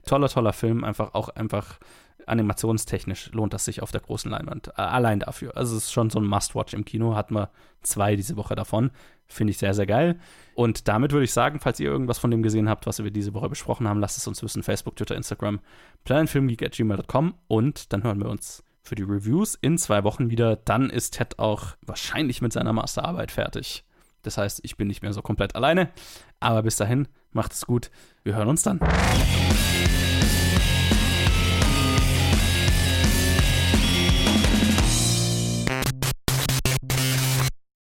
[0.05, 1.79] toller, toller Film, einfach auch einfach
[2.27, 4.69] animationstechnisch lohnt das sich auf der großen Leinwand.
[4.69, 5.55] Äh, allein dafür.
[5.55, 7.49] Also es ist schon so ein Must-Watch im Kino, hatten wir
[7.81, 8.91] zwei diese Woche davon.
[9.27, 10.19] Finde ich sehr, sehr geil.
[10.53, 13.33] Und damit würde ich sagen, falls ihr irgendwas von dem gesehen habt, was wir diese
[13.33, 14.63] Woche besprochen haben, lasst es uns wissen.
[14.63, 15.59] Facebook, Twitter, Instagram,
[16.05, 20.55] planetfilmgeek.gmail.com und dann hören wir uns für die Reviews in zwei Wochen wieder.
[20.55, 23.83] Dann ist Ted auch wahrscheinlich mit seiner Masterarbeit fertig.
[24.23, 25.89] Das heißt, ich bin nicht mehr so komplett alleine.
[26.39, 27.91] Aber bis dahin, macht es gut.
[28.23, 28.79] Wir hören uns dann.